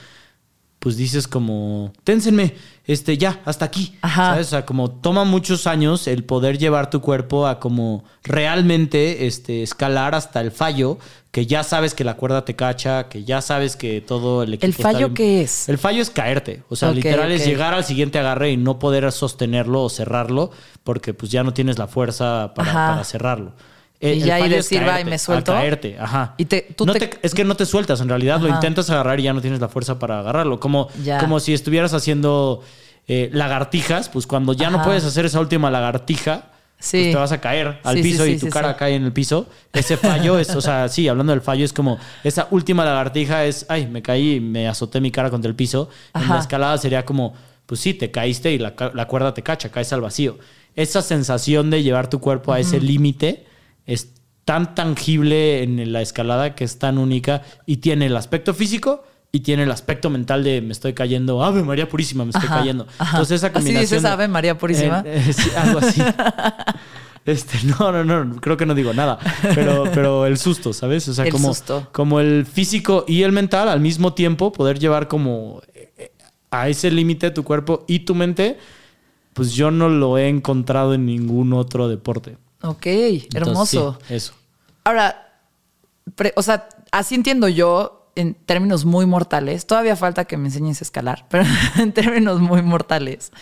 [0.80, 2.54] pues dices como, ténsenme,
[2.86, 3.98] este, ya, hasta aquí.
[4.00, 4.30] Ajá.
[4.30, 4.46] ¿Sabes?
[4.46, 9.62] O sea, como toma muchos años el poder llevar tu cuerpo a como realmente este,
[9.62, 10.98] escalar hasta el fallo,
[11.32, 14.66] que ya sabes que la cuerda te cacha, que ya sabes que todo el equipo
[14.66, 15.68] ¿El fallo qué es?
[15.68, 16.62] El fallo es caerte.
[16.70, 20.50] O sea, literal es llegar al siguiente agarre y no poder sostenerlo o cerrarlo,
[20.82, 23.52] porque pues ya no tienes la fuerza para, para cerrarlo.
[24.00, 25.52] Y ya y decir, "Bye, caerte, me suelto".
[25.52, 26.34] caerte, ajá.
[26.38, 28.88] Y te- tú No te- te- es que no te sueltas, en realidad lo intentas
[28.88, 30.58] agarrar y ya no tienes la fuerza para agarrarlo.
[30.58, 31.18] Como, Ya.
[31.18, 32.62] como si estuvieras haciendo
[33.12, 36.44] eh, lagartijas, pues cuando ya no puedes hacer esa última lagartija,
[36.78, 36.98] Sí.
[36.98, 39.12] pues te vas a caer al Sí, piso sí, y tu cara cae en el
[39.12, 39.46] piso.
[39.72, 43.66] Ese fallo es, o sea, sí, hablando del fallo, es como esa última lagartija es,
[43.68, 45.88] ay, me caí y me azoté mi cara contra el piso.
[46.14, 47.34] En la escalada sería como,
[47.66, 50.38] pues sí, te caíste y la, la cuerda te cacha, caes al vacío.
[50.76, 53.44] Esa sensación de llevar tu cuerpo a ese límite
[53.86, 54.14] es
[54.44, 59.40] tan tangible en la escalada que es tan única y tiene el aspecto físico y
[59.40, 62.86] tiene el aspecto mental de me estoy cayendo, Ave María Purísima, me estoy Ajá, cayendo.
[62.98, 63.10] ajá.
[63.18, 63.82] Entonces esa ¿Así combinación...
[63.82, 65.02] dices de- Ave María Purísima?
[65.06, 66.02] Eh, eh, sí, algo así.
[67.26, 69.18] Este, no, no, no, creo que no digo nada.
[69.54, 71.06] Pero, pero el susto, ¿sabes?
[71.06, 71.86] O sea, El como, susto.
[71.92, 76.12] como el físico y el mental al mismo tiempo, poder llevar como eh,
[76.50, 78.58] a ese límite tu cuerpo y tu mente,
[79.34, 82.38] pues yo no lo he encontrado en ningún otro deporte.
[82.62, 83.98] Ok, Entonces, hermoso.
[84.06, 84.34] sí, eso.
[84.84, 85.32] Ahora,
[86.14, 89.66] pre- o sea, así entiendo yo en términos muy mortales.
[89.66, 91.44] Todavía falta que me enseñes a escalar, pero
[91.78, 93.32] en términos muy mortales.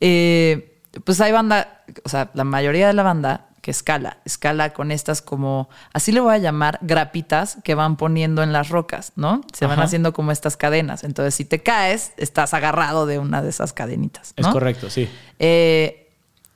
[0.00, 0.74] eh,
[1.04, 5.20] pues hay banda, o sea, la mayoría de la banda que escala, escala con estas
[5.20, 9.42] como, así le voy a llamar, grapitas que van poniendo en las rocas, ¿no?
[9.52, 11.04] Se van haciendo como estas cadenas.
[11.04, 14.32] Entonces, si te caes, estás agarrado de una de esas cadenitas.
[14.36, 15.08] Es correcto, sí.
[15.38, 16.07] Eh,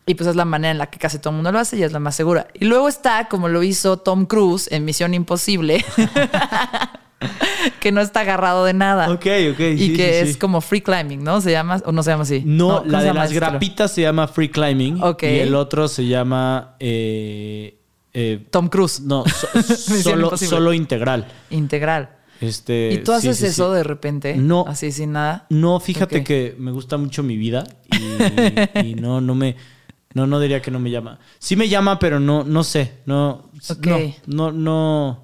[0.06, 1.82] y pues es la manera en la que casi todo el mundo lo hace y
[1.82, 2.48] es la más segura.
[2.54, 5.84] Y luego está, como lo hizo Tom Cruise en Misión Imposible,
[7.80, 9.08] que no está agarrado de nada.
[9.10, 10.38] Ok, ok, Y sí, que sí, es sí.
[10.38, 11.40] como free climbing, ¿no?
[11.40, 12.42] Se llama, o no se llama así.
[12.44, 13.46] No, ¿cómo la de las estilo?
[13.46, 15.22] grapitas se llama free climbing Ok.
[15.22, 17.78] y el otro se llama eh,
[18.12, 19.00] eh, Tom Cruise.
[19.00, 19.62] no so-
[20.02, 21.26] solo, solo integral.
[21.50, 22.16] Integral.
[22.40, 24.34] Este, ¿Y tú haces eso de repente?
[24.36, 24.64] No.
[24.66, 25.46] Así sin nada.
[25.48, 29.54] No, fíjate que me gusta mucho mi vida y, y no, no me,
[30.14, 31.18] no, no diría que no me llama.
[31.38, 33.50] Sí me llama, pero no, no sé, no,
[34.26, 35.21] no, no, no.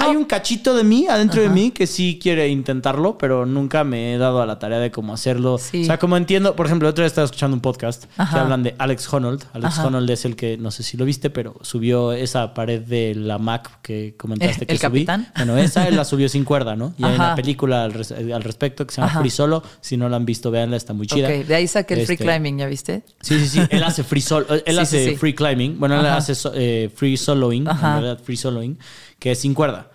[0.00, 4.14] Hay un cachito de mí adentro de mí que sí quiere intentarlo, pero nunca me
[4.14, 5.58] he dado a la tarea de cómo hacerlo.
[5.58, 5.82] Sí.
[5.82, 8.62] O sea, como entiendo, por ejemplo, el otro día estaba escuchando un podcast que hablan
[8.62, 9.44] de Alex Honnold.
[9.52, 9.86] Alex Ajá.
[9.86, 13.38] Honnold es el que, no sé si lo viste, pero subió esa pared de la
[13.38, 15.04] Mac que comentaste Eh, que ¿el subí.
[15.06, 15.28] capitán?
[15.36, 16.94] Bueno, esa él la subió sin cuerda, ¿no?
[16.98, 19.20] Y hay una película al, res- al respecto que se llama.
[19.20, 19.62] Free Solo.
[19.80, 21.28] Si no la han visto, véanla, está muy chida.
[21.28, 23.02] Ok, de ahí saqué el free Este, climbing, ¿ya viste?
[23.20, 23.60] Sí, sí, sí.
[23.70, 24.46] Él hace free solo.
[24.50, 25.16] Él Sí, hace sí.
[25.16, 25.78] free climbing.
[25.78, 27.68] Bueno, él hace eh, free soloing.
[27.68, 27.96] Ajá.
[27.98, 28.78] En realidad, free soloing,
[29.20, 29.90] que es sin cuerda.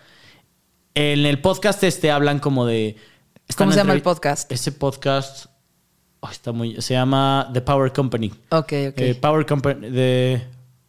[0.93, 2.95] En el podcast este hablan como de.
[3.57, 4.49] ¿Cómo se llama el podcast?
[4.51, 5.47] Ese podcast.
[6.21, 6.81] oh, está muy.
[6.81, 8.29] Se llama The Power Company.
[8.51, 8.97] Ok, ok.
[8.97, 9.91] Eh, Power Company.
[9.91, 10.41] The,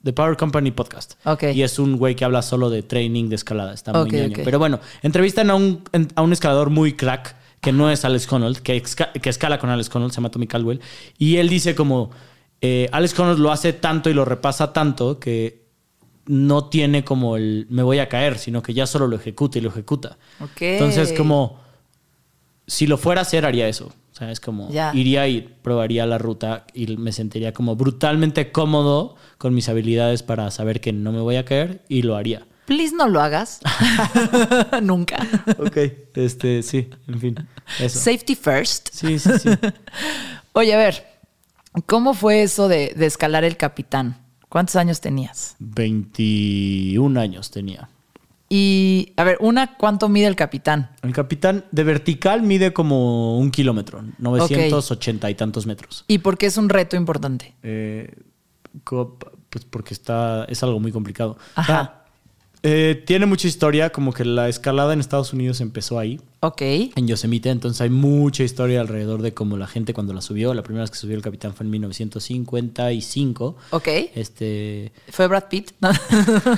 [0.04, 1.14] The Power Company Podcast.
[1.24, 1.44] Ok.
[1.54, 3.74] Y es un güey que habla solo de training de escalada.
[3.74, 4.28] Está muy Ok, ñoño.
[4.28, 4.40] ok.
[4.44, 5.82] Pero bueno, entrevistan a un,
[6.14, 8.80] a un escalador muy crack, que no es Alex Honnold, que,
[9.20, 10.80] que escala con Alex Honnold, se llama Tommy Caldwell.
[11.18, 12.10] Y él dice como,
[12.60, 15.65] eh, Alex Honnold lo hace tanto y lo repasa tanto que
[16.26, 19.62] no tiene como el me voy a caer, sino que ya solo lo ejecuta y
[19.62, 20.18] lo ejecuta.
[20.40, 20.62] Ok.
[20.62, 21.60] Entonces como,
[22.66, 23.92] si lo fuera a hacer, haría eso.
[24.12, 29.14] O sea, es como, iría y probaría la ruta y me sentiría como brutalmente cómodo
[29.36, 32.46] con mis habilidades para saber que no me voy a caer y lo haría.
[32.64, 33.60] Please no lo hagas.
[34.82, 35.18] Nunca.
[35.58, 35.76] Ok,
[36.14, 37.48] este, sí, en fin,
[37.78, 37.98] eso.
[37.98, 38.88] Safety first.
[38.90, 39.50] Sí, sí, sí.
[40.52, 41.06] Oye, a ver,
[41.84, 44.25] ¿cómo fue eso de, de escalar el capitán?
[44.48, 45.56] ¿Cuántos años tenías?
[45.58, 47.88] 21 años tenía.
[48.48, 50.90] Y, a ver, una, ¿cuánto mide el capitán?
[51.02, 56.04] El capitán de vertical mide como un kilómetro, 980 y tantos metros.
[56.06, 57.54] ¿Y por qué es un reto importante?
[57.64, 58.14] Eh,
[58.84, 61.38] pues porque está, es algo muy complicado.
[61.56, 61.66] Ajá.
[61.66, 62.05] Sea,
[62.68, 66.62] eh, tiene mucha historia, como que la escalada en Estados Unidos empezó ahí, Ok.
[66.62, 70.64] en Yosemite, entonces hay mucha historia alrededor de cómo la gente cuando la subió, la
[70.64, 73.56] primera vez que subió el capitán fue en 1955.
[73.70, 73.86] Ok.
[74.16, 75.70] Este, ¿Fue Brad Pitt?
[75.80, 75.90] No.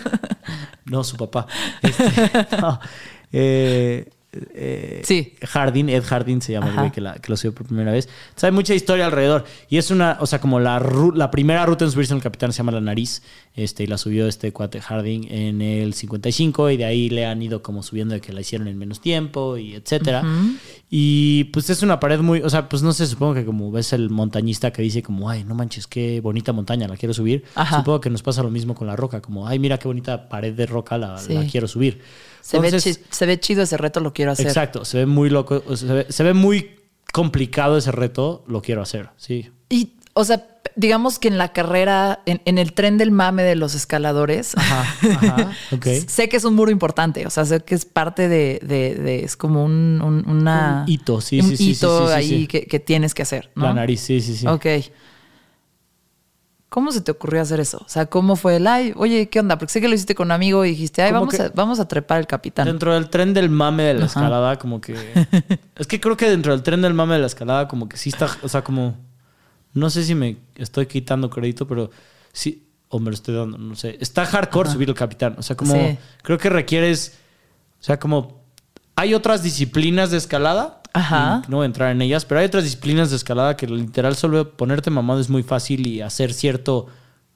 [0.87, 1.47] no, su papá.
[1.83, 2.03] Este,
[2.61, 2.81] no.
[3.31, 5.35] Eh, eh, Sí.
[5.43, 8.09] Hardin, Ed Hardin se llama el güey que, la- que lo subió por primera vez.
[8.29, 9.45] Entonces hay mucha historia alrededor.
[9.69, 12.23] Y es una, o sea, como la, ru- la primera ruta en subirse en el
[12.23, 13.23] Capitán se llama La Nariz.
[13.55, 16.71] Este, y la subió este cuate Harding en el 55.
[16.71, 19.57] Y de ahí le han ido como subiendo de que la hicieron en menos tiempo
[19.57, 20.23] y etcétera.
[20.91, 23.93] Y pues es una pared muy, o sea, pues no sé, supongo que como ves
[23.93, 27.45] el montañista que dice como, ay, no manches, qué bonita montaña, la quiero subir.
[27.55, 27.79] Ajá.
[27.79, 30.55] Supongo que nos pasa lo mismo con la roca, como, ay, mira qué bonita pared
[30.55, 31.35] de roca, la, Sí.
[31.35, 32.01] la quiero subir.
[32.49, 34.47] Se, ve Entonces, chi- se ve chido ese reto, lo quiero hacer.
[34.47, 36.71] Exacto, se ve muy loco, se ve, se ve muy
[37.13, 39.51] complicado ese reto, lo quiero hacer, sí.
[39.69, 43.55] Y, o sea, digamos que en la carrera, en, en el tren del mame de
[43.55, 44.81] los escaladores, Ajá,
[45.13, 45.87] ajá, ok.
[46.07, 49.25] sé que es un muro importante, o sea, sé que es parte de, de- de-
[49.25, 50.85] es como un, un- una...
[50.87, 52.47] Un hito, sí, un sí, sí, sí, hito sí, sí, ahí.
[52.47, 53.65] Que, que tienes que hacer, ¿no?
[53.67, 54.47] La nariz, sí, sí, sí.
[54.47, 54.65] Ok.
[56.69, 57.79] ¿Cómo se te ocurrió hacer eso?
[57.79, 59.57] O sea, ¿cómo fue el, ay, oye, ¿qué onda?
[59.57, 61.89] Porque sé que lo hiciste con un amigo y dijiste, ay, vamos, a, vamos a
[61.89, 62.67] trepar el capitán.
[62.67, 64.21] Dentro del tren del mame de la Ajá.
[64.21, 64.95] escalada, como que.
[65.77, 68.11] es que creo que dentro del tren del mame de la escalada, como que sí
[68.11, 68.29] está.
[68.43, 68.97] O sea, como.
[69.73, 71.91] No sé si me estoy quitando crédito, pero
[72.33, 72.67] sí.
[72.91, 73.97] O me lo estoy dando, no sé.
[74.01, 75.37] Está hardcore subir el capitán.
[75.39, 75.75] O sea, como.
[75.75, 75.99] Sí.
[76.23, 77.19] Creo que requieres.
[77.81, 78.43] O sea, como.
[78.95, 80.78] Hay otras disciplinas de escalada.
[80.93, 81.43] Ajá.
[81.47, 84.17] y no voy a entrar en ellas, pero hay otras disciplinas de escalada que literal
[84.17, 86.87] solo ponerte mamado es muy fácil y hacer cierto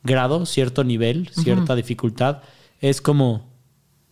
[0.03, 2.43] grado, cierto nivel, cierta dificultad.
[2.81, 3.53] Es como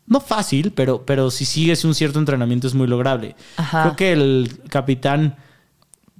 [0.07, 3.37] no fácil, pero, pero si sigues un cierto entrenamiento es muy lograble.
[3.57, 3.83] Ajá.
[3.83, 5.37] Creo que el capitán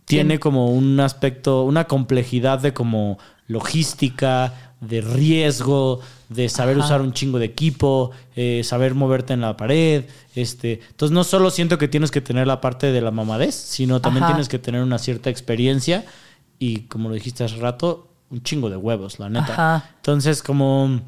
[0.05, 6.87] tiene como un aspecto, una complejidad de como logística, de riesgo, de saber Ajá.
[6.87, 10.05] usar un chingo de equipo, eh, saber moverte en la pared.
[10.35, 10.81] Este.
[10.91, 14.25] Entonces no solo siento que tienes que tener la parte de la mamadez, sino también
[14.25, 14.33] Ajá.
[14.35, 16.05] tienes que tener una cierta experiencia
[16.59, 19.53] y como lo dijiste hace rato, un chingo de huevos, la neta.
[19.53, 19.91] Ajá.
[19.97, 21.01] Entonces como...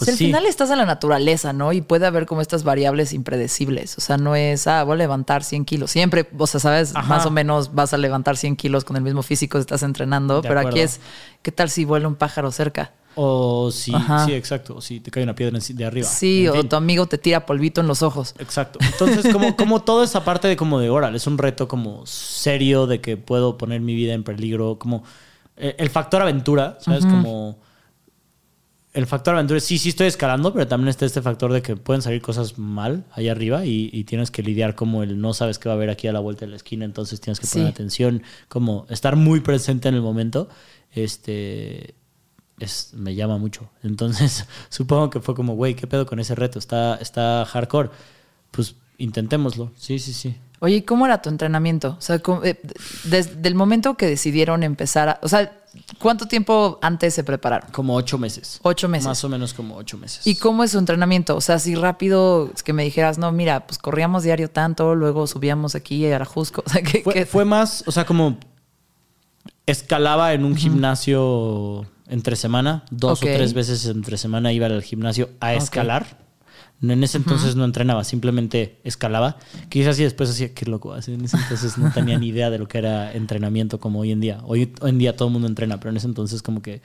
[0.00, 0.26] O sea, pues al sí.
[0.26, 1.72] final estás en la naturaleza, ¿no?
[1.72, 3.98] Y puede haber como estas variables impredecibles.
[3.98, 5.90] O sea, no es, ah, voy a levantar 100 kilos.
[5.90, 7.08] Siempre, o sea, sabes, Ajá.
[7.08, 10.40] más o menos vas a levantar 100 kilos con el mismo físico que estás entrenando.
[10.40, 11.00] De pero aquí es,
[11.42, 12.92] ¿qué tal si vuela un pájaro cerca?
[13.20, 14.26] O si, Ajá.
[14.26, 16.06] sí, exacto, o si te cae una piedra de arriba.
[16.06, 18.36] Sí, En o tu amigo te tira polvito en los ojos.
[18.38, 18.78] Exacto.
[18.80, 22.86] Entonces, como, como toda esa parte de como de oral, es un reto como serio
[22.86, 25.02] de que puedo poner mi vida en peligro, como
[25.56, 27.04] eh, el factor aventura, ¿sabes?
[27.04, 27.58] Como
[28.94, 32.02] el factor aventura, sí, sí estoy escalando, pero también está este factor de que pueden
[32.02, 35.68] salir cosas mal allá arriba y, y tienes que lidiar como el no sabes qué
[35.68, 37.72] va a haber aquí a la vuelta de la esquina, entonces tienes que poner Sí.
[37.72, 40.48] atención, como estar muy presente en el momento.
[40.92, 41.94] Este
[42.58, 43.70] es, me llama mucho.
[43.82, 46.58] Entonces, supongo que fue como, güey, ¿qué pedo con ese reto?
[46.58, 47.90] Está, está hardcore.
[48.50, 49.70] Pues intentémoslo.
[49.76, 50.34] Sí, sí, sí.
[50.60, 51.96] Oye, ¿y ¿cómo era tu entrenamiento?
[51.98, 52.60] O sea, ¿cómo- eh,
[53.04, 55.18] desde el momento que decidieron empezar a...
[55.22, 55.52] O sea,
[55.98, 57.70] ¿cuánto tiempo antes se prepararon?
[57.70, 58.58] Como ocho meses.
[58.62, 59.06] Ocho meses.
[59.06, 60.26] Más o menos como ocho meses.
[60.26, 61.36] ¿Y cómo es su entrenamiento?
[61.36, 65.26] O sea, si rápido es que me dijeras, no, mira, pues corríamos diario tanto, luego
[65.28, 66.64] subíamos aquí a Arajusco.
[66.66, 68.36] O sea, que, Fue, más, o sea, como
[69.66, 75.28] escalaba en un gimnasio entre semana, dos o tres veces entre semana iba al gimnasio
[75.40, 76.27] a escalar.
[76.80, 79.36] En ese entonces no entrenaba, simplemente escalaba.
[79.68, 80.92] Quizás así después hacía, qué loco.
[80.92, 84.12] así En ese entonces no tenía ni idea de lo que era entrenamiento como hoy
[84.12, 84.40] en día.
[84.44, 86.80] Hoy, hoy en día todo el mundo entrena, pero en ese entonces como que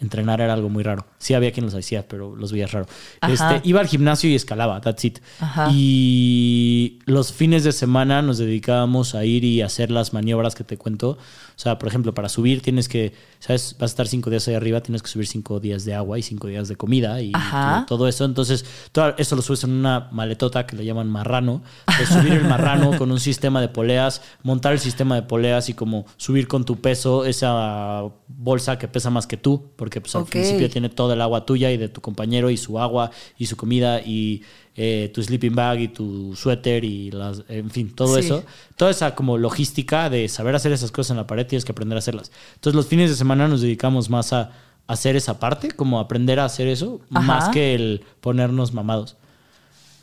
[0.00, 1.06] entrenar era algo muy raro.
[1.18, 2.86] Sí había quien los hacía, pero los veía raro.
[3.28, 5.18] Este, iba al gimnasio y escalaba, that's it.
[5.40, 5.68] Ajá.
[5.72, 10.76] Y los fines de semana nos dedicábamos a ir y hacer las maniobras que te
[10.76, 11.10] cuento.
[11.10, 13.76] O sea, por ejemplo, para subir tienes que, ¿sabes?
[13.78, 16.22] Vas a estar cinco días ahí arriba, tienes que subir cinco días de agua y
[16.22, 17.84] cinco días de comida y Ajá.
[17.86, 18.24] todo eso.
[18.24, 21.62] Entonces, todo eso lo subes en una maletota que le llaman marrano.
[22.00, 25.74] Es subir el marrano con un sistema de poleas, montar el sistema de poleas y
[25.74, 30.26] como subir con tu peso esa bolsa que pesa más que tú, porque pues al
[30.26, 33.56] principio tiene todo el agua tuya y de tu compañero y su agua y su
[33.56, 34.42] comida y
[34.76, 38.26] eh, tu sleeping bag y tu suéter y las, en fin, todo Sí.
[38.26, 38.44] eso.
[38.76, 41.96] Toda esa como logística de saber hacer esas cosas en la pared tienes que aprender
[41.96, 42.30] a hacerlas.
[42.54, 44.50] Entonces los fines de semana nos dedicamos más a
[44.86, 47.20] hacer esa parte, como aprender a hacer eso, Ajá.
[47.26, 49.16] más que el ponernos mamados.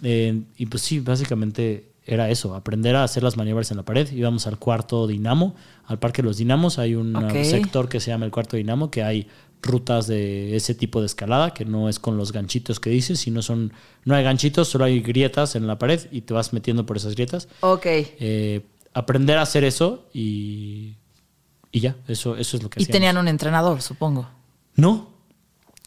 [0.03, 4.09] Eh, y pues sí, básicamente era eso, aprender a hacer las maniobras en la pared.
[4.11, 6.79] Íbamos al cuarto dinamo, al parque de los dinamos.
[6.79, 7.13] Hay un
[7.43, 9.27] sector que se llama el cuarto dinamo, que hay
[9.62, 13.41] rutas de ese tipo de escalada, que no es con los ganchitos que dices, sino
[13.41, 13.74] son,
[14.05, 17.16] no hay ganchitos, solo hay grietas en la pared y te vas metiendo por esas
[17.16, 17.47] grietas.
[17.62, 17.86] Ok.
[17.86, 18.62] Eh,
[18.93, 20.95] aprender a hacer eso y,
[21.72, 22.91] y ya, eso, eso es lo que Y hacíamos.
[22.93, 24.28] tenían un entrenador, supongo.
[24.76, 25.16] No.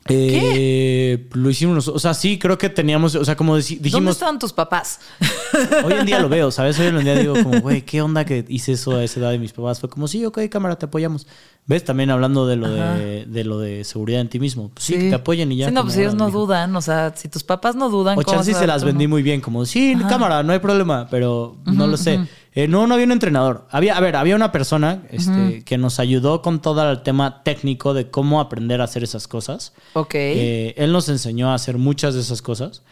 [0.08, 3.82] Eh, lo hicimos, nos- o sea, sí, creo que teníamos, o sea, como deci- ¿Dónde
[3.90, 5.00] dijimos, estaban tus papás?
[5.84, 6.78] hoy en día lo veo, ¿sabes?
[6.78, 9.38] Hoy en día digo como, güey, ¿qué onda que hice eso a esa edad de
[9.38, 9.78] mis papás?
[9.80, 11.26] Fue como, sí, ok, cámara, te apoyamos.
[11.66, 11.84] ¿Ves?
[11.84, 14.70] También hablando de lo, de, de lo de seguridad en ti mismo.
[14.70, 15.68] Pues sí, que te apoyen y ya.
[15.68, 16.74] Sí, no, pues ellos no dudan.
[16.74, 19.04] O sea, si tus papás no dudan, O ¿cómo chance vas a se las vendí
[19.04, 19.10] no?
[19.10, 22.20] muy bien, como, sí, cámara, no hay problema, pero no lo sé.
[22.52, 23.66] Eh, no, no había un entrenador.
[23.70, 27.94] Había, a ver, había una persona este, que nos ayudó con todo el tema técnico
[27.94, 29.72] de cómo aprender a hacer esas cosas.
[29.92, 30.14] Ok.
[30.14, 32.82] Eh, él nos enseñó a hacer muchas de esas cosas,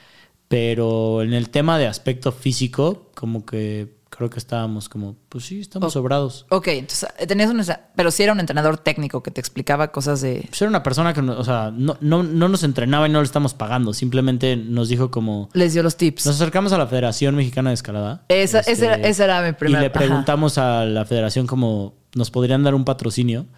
[0.46, 5.60] pero en el tema de aspecto físico, como que creo que estábamos como, pues sí,
[5.60, 6.44] estamos sobrados.
[6.48, 7.62] ok, entonces eh, tenías un...
[7.94, 10.44] Pero sí era un entrenador técnico que te explicaba cosas de...
[10.48, 13.24] Pues era una persona que, o sea, no, no, no nos entrenaba y no le
[13.24, 15.50] estamos pagando, simplemente nos dijo como...
[15.52, 16.26] Les dio los tips.
[16.26, 18.24] Nos acercamos a la Federación Mexicana de Escalada.
[18.28, 19.78] Esa, esa, era, Este, esa era mi primera...
[19.78, 19.98] Y le ajá.
[20.00, 23.46] preguntamos a la federación como nos podrían dar un patrocinio.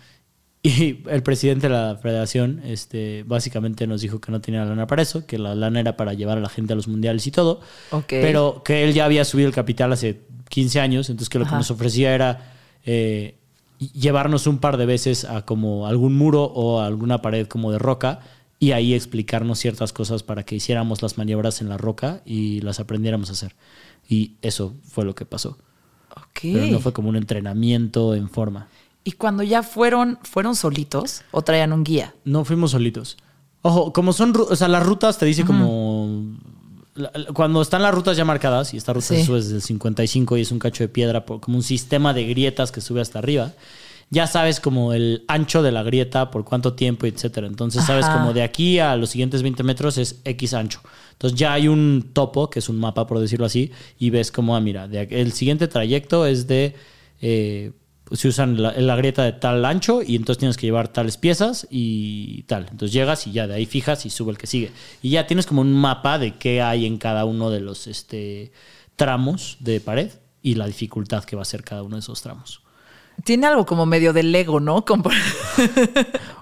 [0.63, 5.01] Y el presidente de la federación este, básicamente nos dijo que no tenía lana para
[5.01, 7.61] eso, que la lana era para llevar a la gente a los mundiales y todo.
[7.93, 8.09] Ok.
[8.09, 10.21] Pero que él ya había subido el capital hace
[10.51, 11.55] 15 años, entonces que lo Ajá.
[11.55, 12.53] que nos ofrecía era
[12.85, 13.37] eh,
[13.79, 17.79] llevarnos un par de veces a como algún muro o a alguna pared como de
[17.79, 18.21] roca
[18.59, 22.79] y ahí explicarnos ciertas cosas para que hiciéramos las maniobras en la roca y las
[22.79, 23.57] aprendiéramos a hacer.
[24.07, 25.57] Y eso fue lo que pasó.
[26.15, 26.41] Ok.
[26.43, 28.69] Pero no fue como un entrenamiento en forma.
[29.03, 32.15] Y cuando ya fueron, ¿fueron solitos o traían un guía?
[32.25, 33.17] No fuimos solitos.
[33.63, 36.37] Ojo, como son, o sea, las rutas te dice como...
[37.35, 39.17] Cuando están las rutas ya marcadas, y esta ruta Sí.
[39.17, 42.25] se sube desde el 55 y es un cacho de piedra, como un sistema de
[42.25, 43.53] grietas que sube hasta arriba,
[44.13, 47.47] ya sabes como el ancho de la grieta, por cuánto tiempo, etcétera.
[47.47, 50.81] Entonces sabes como de aquí a los siguientes 20 metros es X ancho.
[51.13, 54.57] Entonces ya hay un topo, que es un mapa, por decirlo así, y ves como,
[54.57, 56.75] ah, mira, de, el siguiente trayecto es de...
[57.21, 57.71] eh,
[58.13, 61.67] se usan la, la grieta de tal ancho y entonces tienes que llevar tales piezas
[61.71, 62.67] y tal.
[62.71, 64.73] Entonces llegas y ya de ahí fijas y sube el que sigue.
[65.03, 68.53] Y ya tienes como un mapa de qué hay en cada uno de los este,
[68.97, 70.11] tramos de pared
[70.43, 72.63] y la dificultad que va a ser cada uno de esos tramos.
[73.25, 74.85] Tiene algo como medio de Lego, ¿no?
[74.87, 75.13] Compon-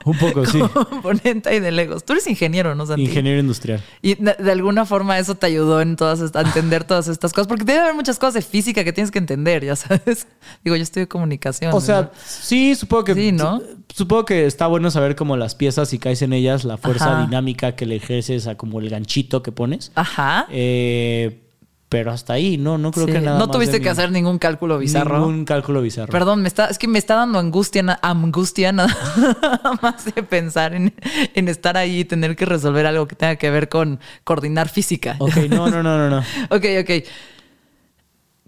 [0.05, 0.59] Un poco, sí.
[0.61, 2.05] Componente ahí de Legos.
[2.05, 3.03] Tú eres ingeniero, ¿no, Santi?
[3.03, 3.83] Ingeniero industrial.
[4.01, 7.47] Y de, alguna forma eso te ayudó en todas a entender todas estas cosas.
[7.49, 10.27] Porque debe haber muchas cosas de física que tienes que entender, ya sabes.
[10.65, 11.73] Digo, yo estudio comunicación.
[11.75, 12.11] O sea, ¿no?
[12.25, 13.15] sí, supongo que.
[13.15, 13.61] Sí, ¿no?
[13.95, 17.25] Supongo que está bueno saber como las piezas, si caes en ellas, la fuerza Ajá.
[17.27, 19.93] dinámica que le ejerces a como el ganchito que pones.
[19.95, 20.47] Ajá.
[20.51, 21.41] Eh,
[21.89, 23.13] pero hasta ahí, no, no creo Sí.
[23.13, 23.89] que nada no más tuviste que mí.
[23.89, 25.19] hacer ningún cálculo bizarro.
[25.21, 26.13] Ningún cálculo bizarro.
[26.13, 28.95] Perdón, me está, es que me está dando angustia, angustia nada
[29.83, 30.95] más de pensar en,
[31.35, 35.17] en estar ahí y tener que resolver algo que tenga que ver con coordinar física.
[35.19, 36.19] Ok, no, no, no, no, no.
[36.51, 36.91] ok, ok.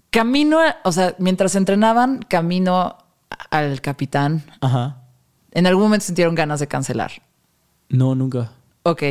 [0.09, 2.97] Camino, o sea, mientras entrenaban, camino
[3.49, 4.43] al capitán.
[4.59, 4.97] Ajá.
[5.51, 7.11] En algún momento sintieron ganas de cancelar.
[7.89, 8.51] No, nunca.
[8.83, 9.03] Ok.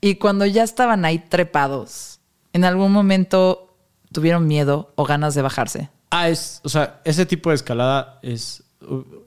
[0.00, 2.18] Y cuando ya estaban ahí trepados,
[2.52, 3.76] ¿en algún momento
[4.12, 5.90] tuvieron miedo o ganas de bajarse?
[6.10, 8.62] Ah, es, o sea, ese tipo de escalada es.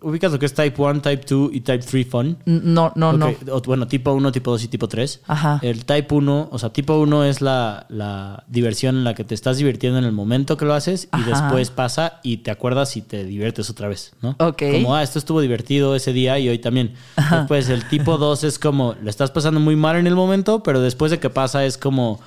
[0.02, 2.38] Ubicas lo que es Type 1, Type 2 y Type 3 Fun.
[2.46, 3.34] No, no, no.
[3.52, 5.22] O- Bueno, tipo 1, tipo 2 y tipo 3.
[5.28, 5.60] Ajá.
[5.64, 9.34] El Type 1, o sea, tipo 1 es la, la diversión en la que te
[9.34, 11.30] estás divirtiendo en el momento que lo haces y Ajá.
[11.44, 14.36] después pasa y te acuerdas y te diviertes otra vez, ¿no?
[14.40, 14.62] Ok.
[14.74, 16.94] Como, ah, esto estuvo divertido ese día y hoy también.
[17.32, 20.82] Después el tipo 2 es como, le estás pasando muy mal en el momento, pero
[20.82, 22.20] después de que pasa es como,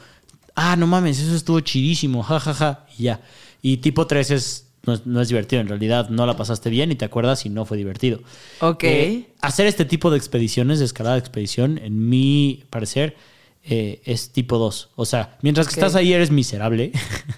[0.59, 3.21] ah, no mames, eso estuvo chidísimo, ja, ja, ja, y ya.
[3.63, 4.65] Y tipo 3 es...
[4.85, 7.51] No es, no es divertido, en realidad no la pasaste bien y te acuerdas y
[7.51, 8.21] no fue divertido.
[8.61, 8.85] Ok.
[8.85, 13.15] Eh, hacer este tipo de expediciones, de escalada de expedición, en mi parecer,
[13.71, 14.91] eh, es tipo 2.
[14.97, 16.91] O sea, mientras que estás ahí eres miserable,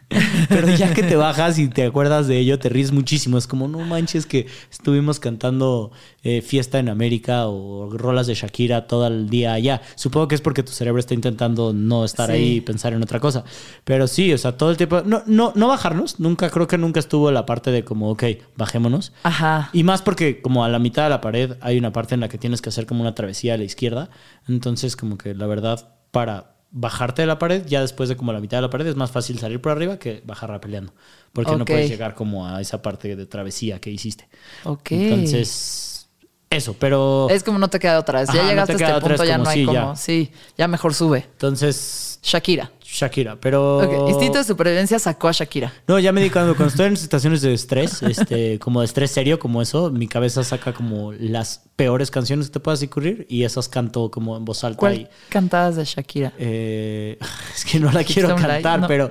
[0.48, 3.36] pero ya que te bajas y te acuerdas de ello, te ríes muchísimo.
[3.36, 5.90] Es como, no manches que estuvimos cantando
[6.22, 9.82] eh, Fiesta en América o rolas de Shakira todo el día allá.
[9.96, 12.32] Supongo que es porque tu cerebro está intentando no estar Sí.
[12.36, 13.44] ahí y pensar en otra cosa.
[13.84, 15.02] Pero sí, o sea, todo el tiempo...
[15.04, 18.24] No, no, no bajarnos, nunca, creo que nunca estuvo la parte de como, ok,
[18.56, 19.12] bajémonos.
[19.24, 19.70] Ajá.
[19.72, 22.28] Y más porque como a la mitad de la pared hay una parte en la
[22.28, 24.10] que tienes que hacer como una travesía a la izquierda.
[24.48, 28.40] Entonces como que la verdad para bajarte de la pared, ya después de como la
[28.40, 30.92] mitad de la pared es más fácil salir por arriba que bajarla peleando.
[31.32, 34.28] Porque no puedes llegar como a esa parte de travesía que hiciste.
[34.64, 34.92] Ok.
[34.92, 36.08] Entonces,
[36.48, 37.28] eso, pero...
[37.30, 38.30] Es como no te queda otra vez.
[38.32, 39.78] Ya no llegaste te a este punto, ya no hay sí, como.
[39.78, 39.96] ya.
[39.96, 41.28] Sí, ya mejor sube.
[41.32, 42.70] Entonces, Shakira.
[42.92, 43.78] Shakira, pero...
[43.78, 45.72] Ok, Instinto de supervivencia sacó a Shakira.
[45.86, 49.10] No, ya me di cuando, cuando estoy en situaciones de estrés, este, como de estrés
[49.12, 53.44] serio, como eso, mi cabeza saca como las peores canciones que te puedas ocurrir y
[53.44, 54.78] esas canto como en voz alta.
[54.78, 56.32] ¿Cuál y, cantabas de Shakira?
[56.38, 57.18] eh,
[57.54, 58.86] es que no la quiero cantar, no.
[58.88, 59.10] pero...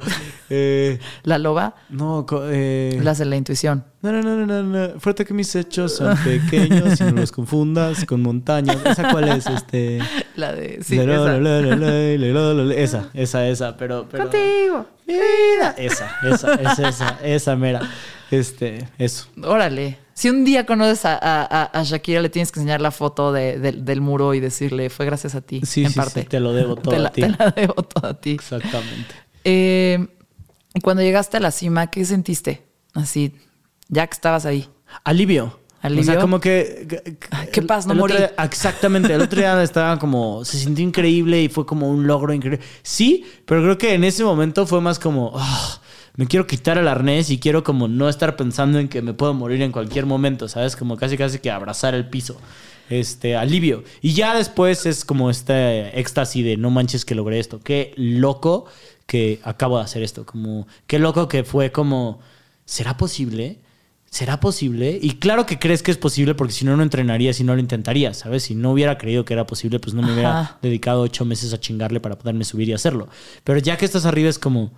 [0.50, 3.86] eh, La loba, no, eh, las de la intuición.
[4.02, 5.00] No, no, no, no, no, no.
[5.00, 8.78] Fuerte que mis hechos son pequeños y no los confundas con montañas.
[8.86, 9.46] ¿Esa cuál es?
[9.48, 10.00] Este...
[10.36, 10.80] La de.
[10.84, 10.98] Sí,
[12.72, 13.10] esa.
[13.14, 14.08] Esa, esa, pero...
[14.10, 14.86] pero Contigo.
[15.06, 15.76] Vida.
[15.78, 17.82] Esa, esa, esa, esa, esa mera.
[18.32, 19.28] Este, eso.
[19.44, 19.98] Órale.
[20.14, 21.18] Si un día conoces a,
[21.74, 25.06] a- Shakira, le tienes que enseñar la foto de- del- del muro y decirle, fue
[25.06, 26.22] gracias a ti, Sí, en sí, parte.
[26.24, 27.22] sí, te lo debo todo te la, a ti.
[27.22, 28.32] te la debo todo a ti.
[28.32, 29.16] Exactamente.
[29.46, 30.08] Eh,
[30.84, 32.64] cuando llegaste a la cima, ¿qué sentiste?
[32.94, 33.34] Así,
[33.90, 34.68] ya que estabas ahí.
[35.04, 35.60] Alivio.
[35.82, 36.02] ¿Alivio?
[36.02, 37.18] O sea, como que...
[37.32, 38.16] Ay, qué paz, no morí.
[38.16, 39.14] día- exactamente.
[39.14, 40.44] El otro día estaba como...
[40.46, 42.60] Se sintió increíble y fue como un logro increíble.
[42.84, 45.32] Sí, pero creo que en ese momento fue más como...
[45.36, 45.80] "Ah,
[46.16, 49.34] me quiero quitar el arnés y quiero como no estar pensando en que me puedo
[49.34, 50.76] morir en cualquier momento, ¿sabes?
[50.76, 52.36] Como casi casi que abrazar el piso.
[52.90, 53.86] Este, alivio.
[54.02, 57.62] Y ya después es como este éxtasis de no manches que logré esto.
[57.64, 58.66] Qué loco
[59.06, 60.26] que acabo de hacer esto.
[60.26, 62.20] Como, qué loco que fue como,
[62.66, 63.60] ¿será posible?
[64.12, 64.98] ¿Será posible?
[65.02, 67.60] Y claro que crees que es posible porque si no, no entrenarías y no lo
[67.60, 68.44] intentarías, ¿sabes?
[68.44, 71.60] Si no hubiera creído que era posible, pues no me hubiera dedicado ocho meses a
[71.60, 73.08] chingarle para poderme subir y hacerlo.
[73.44, 74.72] Pero ya que estás arriba es como,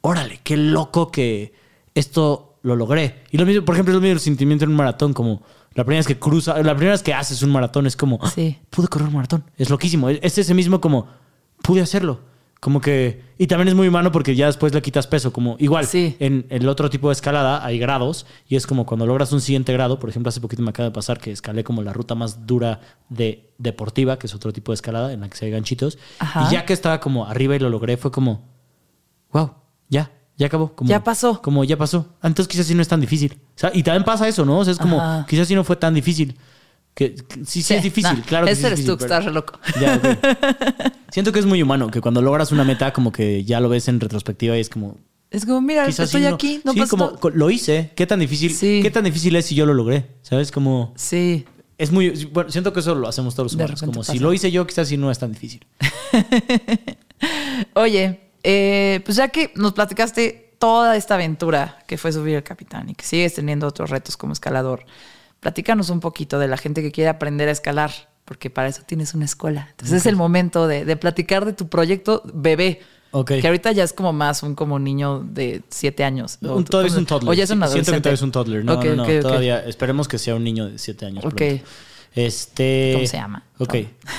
[0.00, 1.54] órale, qué loco que
[1.94, 3.22] esto lo logré.
[3.30, 5.42] Y lo mismo, por ejemplo, es lo mismo el sentimiento en un maratón, como
[5.74, 8.30] la primera vez que cruza, la primera vez que haces un maratón es como, "Ah,
[8.34, 8.58] Sí.
[8.70, 9.44] pude correr un maratón.
[9.56, 10.08] Es loquísimo.
[10.10, 11.06] Es ese mismo como,
[11.62, 12.20] pude hacerlo.
[12.62, 15.84] Como que, y también es muy humano porque ya después le quitas peso, como igual,
[15.84, 16.14] Sí.
[16.20, 19.72] en el otro tipo de escalada hay grados y es como cuando logras un siguiente
[19.72, 22.46] grado, por ejemplo, hace poquito me acaba de pasar que escalé como la ruta más
[22.46, 25.98] dura de deportiva, que es otro tipo de escalada en la que se hay ganchitos,
[26.20, 26.46] Ajá.
[26.48, 28.44] y ya que estaba como arriba y lo logré, fue como,
[29.32, 29.54] wow,
[29.88, 30.72] ya, ya acabó.
[30.76, 31.42] Como, Ya pasó.
[31.42, 32.10] Como ya pasó.
[32.22, 33.40] Entonces quizás sí no es tan difícil.
[33.56, 34.58] O sea, y también pasa eso, ¿no?
[34.60, 35.26] O sea, es como, Ajá.
[35.28, 36.38] quizás sí no fue tan difícil.
[36.94, 38.98] Que, que sí, sí, es difícil, nah, claro que Ese sí es eres difícil, tú
[38.98, 39.58] que pero- estás re loco.
[39.80, 40.92] ya.
[41.10, 43.88] Siento que es muy humano, que cuando logras una meta, como que ya lo ves
[43.88, 44.96] en retrospectiva y es como.
[45.30, 47.18] Es como, mira, estoy no- aquí, no sí, pasa como nada.
[47.34, 47.92] lo hice.
[47.96, 48.52] ¿Qué tan difícil?
[48.54, 48.80] Sí.
[48.82, 50.06] ¿Qué tan difícil es si yo lo logré?
[50.20, 50.50] ¿Sabes?
[50.52, 51.46] Como Sí.
[51.78, 52.10] es muy.
[52.26, 53.80] Bueno, siento que eso lo hacemos todos los humanos.
[53.82, 55.66] Como si lo hice yo, quizás sí no es tan difícil.
[57.74, 62.90] Oye, eh, pues ya que nos platicaste toda esta aventura que fue subir el capitán
[62.90, 64.84] y que sigues teniendo otros retos como escalador,
[65.42, 67.90] platícanos un poquito de la gente que quiere aprender a escalar,
[68.24, 69.66] porque para eso tienes una escuela.
[69.72, 72.80] Entonces es el momento de, de platicar de tu proyecto bebé.
[73.10, 73.32] Ok.
[73.40, 76.38] Que ahorita ya es como más un como niño de siete años.
[76.42, 77.30] O Un- tú- todavía es ¿cómo- un toddler.
[77.30, 77.84] O ya es un adolescente.
[77.84, 78.64] Siento que todavía es un toddler.
[78.64, 79.20] No, no, no.
[79.20, 81.24] Todavía esperemos que sea un niño de 7 años.
[81.24, 81.34] Ok.
[81.34, 81.64] pronto.
[82.14, 83.42] Este, ¿Cómo se llama?
[83.58, 83.74] Ok.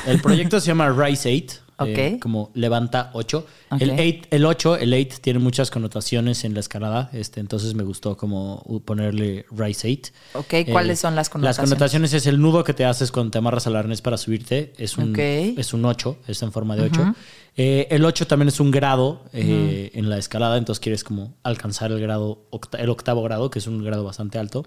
[0.08, 1.62] El proyecto se llama Rise 8.
[1.80, 3.46] Eh, como levanta 8.
[3.72, 3.82] Ok.
[3.82, 7.10] El 8, el 8, el 8 tiene muchas connotaciones en la escalada.
[7.14, 9.98] Este, entonces me gustó como ponerle Rise
[10.34, 10.40] 8.
[10.40, 11.70] Ok, ¿cuáles son las Las connotaciones?
[11.70, 14.74] connotaciones es el nudo que te haces cuando te amarras al arnés para subirte.
[14.78, 15.14] Es un,
[15.58, 17.16] es un 8, es en forma de 8.
[17.56, 21.92] Eh, el 8 también es un grado eh, en la escalada, entonces quieres como alcanzar
[21.92, 24.66] el grado, octa- el octavo grado, que es un grado bastante alto.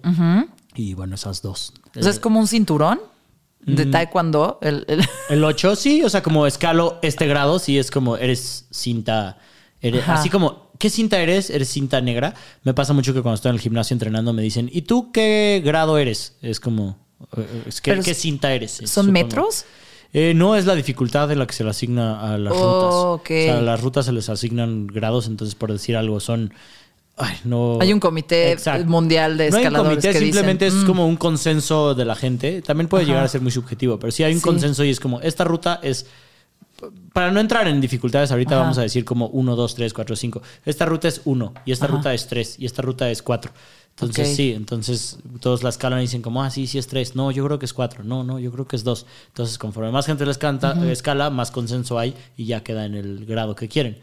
[0.74, 1.72] Y bueno, esas dos.
[1.98, 3.00] Sea, es como un cinturón
[3.66, 4.58] de taekwondo.
[4.62, 8.66] El, el- El 8, sí, o sea, como escalo este grado, sí es como eres
[8.70, 9.38] cinta.
[9.82, 10.14] eres- Ajá.
[10.14, 11.50] así como, ¿qué cinta eres?
[11.50, 12.34] Eres cinta negra.
[12.62, 15.60] Me pasa mucho que cuando estoy en el gimnasio entrenando me dicen, ¿y tú qué
[15.64, 16.36] grado eres?
[16.42, 16.96] Es como,
[17.36, 18.80] eh, es que, Pero ¿qué cinta eres?
[18.80, 19.12] Es ¿Son supongo.
[19.24, 19.64] metros?
[20.12, 23.24] Eh, no, es la dificultad en la que se le asigna a las Oh, rutas.
[23.28, 26.54] O sea, a las rutas se les asignan grados, entonces por decir algo son...
[27.16, 27.78] Ay, no.
[27.80, 28.86] Hay un comité Exacto.
[28.86, 30.86] mundial de No hay un escaladores comité, que simplemente dicen, es "Mm".
[30.86, 32.60] como un consenso de la gente.
[32.62, 33.10] También puede Ajá.
[33.10, 34.44] llegar a ser muy subjetivo, pero sí hay un Sí.
[34.44, 36.06] consenso y es como, esta ruta es...
[37.14, 38.62] Para no entrar en dificultades, ahorita Ajá.
[38.64, 40.42] vamos a decir como 1, 2, 3, 4, 5.
[40.66, 41.94] Esta ruta es 1 y esta Ajá.
[41.96, 43.50] ruta es 3 y esta ruta es 4.
[43.98, 47.16] Entonces sí, entonces todos la escalan y dicen como, ah, sí, sí es 3.
[47.16, 48.04] No, yo creo que es 4.
[48.04, 49.06] No, no, yo creo que es 2.
[49.28, 53.54] Entonces conforme más gente la escala, más consenso hay y ya queda en el grado
[53.54, 53.96] que quieren.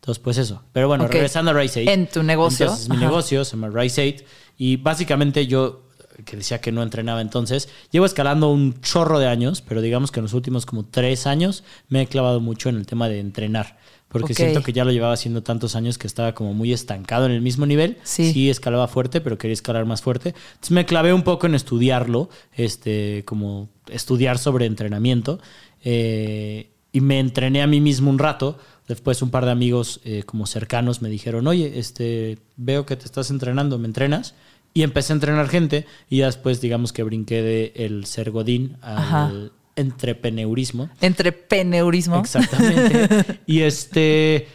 [0.00, 0.62] Entonces, pues eso.
[0.72, 1.90] Pero bueno, regresando a Rise 8.
[1.90, 2.66] En tu negocio.
[2.66, 3.04] Entonces, mi Ajá.
[3.04, 4.24] negocio se llama Rise 8
[4.56, 5.82] y básicamente yo
[6.24, 10.20] que decía que no entrenaba entonces, llevo escalando un chorro de años, pero digamos que
[10.20, 13.78] en los últimos como tres años me he clavado mucho en el tema de entrenar,
[14.08, 17.32] porque siento que ya lo llevaba haciendo tantos años que estaba como muy estancado en
[17.32, 17.96] el mismo nivel.
[18.02, 18.50] Sí.
[18.50, 20.34] escalaba fuerte, pero quería escalar más fuerte.
[20.50, 25.38] Entonces me clavé un poco en estudiarlo, este, como estudiar sobre entrenamiento.
[25.82, 28.58] eh, y me entrené a mí mismo un rato.
[28.90, 33.04] Después un par de amigos eh, como cercanos me dijeron, oye, este, veo que te
[33.04, 34.34] estás entrenando, ¿me entrenas?
[34.74, 38.76] Y empecé a entrenar gente y ya después digamos que brinqué de el ser godín
[38.82, 40.90] al entrepreneurismo.
[41.00, 42.18] Entrepreneurismo.
[42.18, 43.40] Exactamente.
[43.46, 44.48] y este.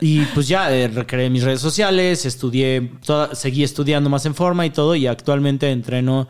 [0.00, 4.66] Y pues ya eh, recreé mis redes sociales, estudié, toda- seguí estudiando más en forma
[4.66, 6.26] y todo, y actualmente entreno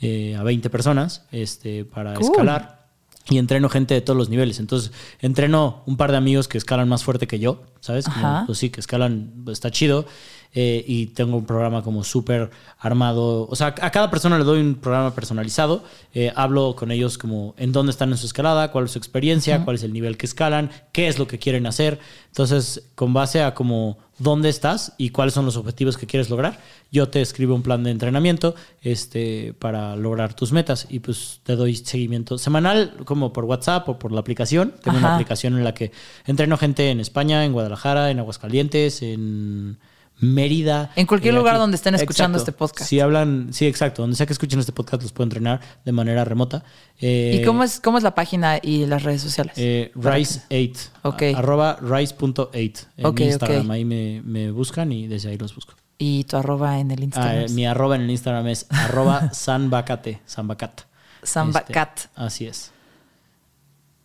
[0.00, 2.24] eh, a 20 personas este, para Cool.
[2.32, 2.81] escalar.
[3.28, 4.58] Y entreno gente de todos los niveles.
[4.58, 8.06] Entonces, entreno un par de amigos que escalan más fuerte que yo, ¿sabes?
[8.06, 10.06] Como, pues sí, que escalan, está chido.
[10.54, 13.46] Eh, y tengo un programa como súper armado.
[13.48, 15.82] O sea, a cada persona le doy un programa personalizado.
[16.12, 19.64] Eh, hablo con ellos como en dónde están en su escalada, cuál es su experiencia,
[19.64, 22.00] cuál es el nivel que escalan, qué es lo que quieren hacer.
[22.26, 26.58] Entonces, con base a como dónde estás y cuáles son los objetivos que quieres lograr,
[26.90, 31.56] yo te escribo un plan de entrenamiento este, para lograr tus metas y pues te
[31.56, 34.74] doy seguimiento semanal como por WhatsApp o por la aplicación.
[34.82, 35.92] Tengo una aplicación en la que
[36.26, 39.78] entreno gente en España, en Guadalajara, en Aguascalientes, en
[40.22, 40.90] Mérida.
[40.96, 41.60] En cualquier eh, lugar aquí.
[41.60, 42.50] donde estén escuchando Exacto.
[42.52, 42.88] este podcast.
[42.88, 44.02] Si hablan, sí, exacto.
[44.02, 46.64] Donde sea que escuchen este podcast, los puedo entrenar de manera remota.
[47.00, 49.52] Eh, ¿Y cómo es, cómo es la página y las redes sociales?
[49.56, 50.88] eh, Rise8.
[51.02, 51.22] Ok.
[51.34, 53.70] a- Arroba Rise.8 en Ok, Instagram.
[53.72, 55.74] Ahí me, me buscan y desde ahí los busco.
[55.98, 57.54] y tu arroba en el Ah, Instagram.
[57.54, 60.20] mi arroba en el Instagram es arroba sanbacate.
[60.24, 60.80] Sanbacat.
[61.22, 62.70] Este, así es.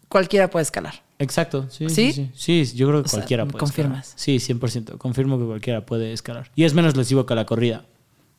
[0.09, 0.95] Cualquiera puede escalar.
[1.19, 1.89] Exacto, sí.
[1.89, 2.13] ¿Sí?
[2.13, 2.65] Sí, sí.
[2.65, 4.15] Sí, yo creo que O sea, cualquiera ¿me puede confirmas?
[4.15, 4.19] escalar.
[4.19, 4.97] Sí, 100%.
[4.97, 6.51] Confirmo que cualquiera puede escalar.
[6.55, 7.85] Y es menos lesivo que la corrida.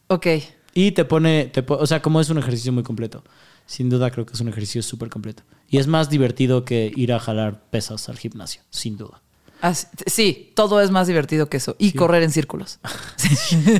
[0.08, 0.26] Ok.
[0.74, 3.24] Y te pone, te o sea, como es un ejercicio muy completo.
[3.66, 5.42] Sin duda creo que es un ejercicio súper completo.
[5.68, 9.20] Y es más divertido que ir a jalar pesas al gimnasio, sin duda.
[9.60, 11.74] Así- sí, todo es más divertido que eso.
[11.80, 12.78] Y correr en círculos.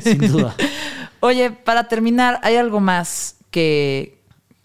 [0.03, 0.53] Sin duda.
[1.21, 4.19] Oye, para terminar, ¿hay algo más que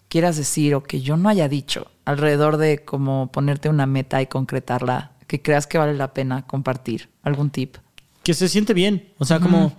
[0.09, 4.27] quieras decir o que yo no haya dicho alrededor de cómo ponerte una meta y
[4.27, 7.09] concretarla que creas que vale la pena compartir?
[7.23, 7.77] ¿Algún tip?
[8.23, 9.11] Que se siente bien.
[9.17, 9.75] O sea, como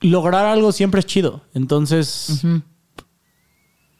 [0.00, 1.42] lograr algo siempre es chido.
[1.54, 2.42] Entonces,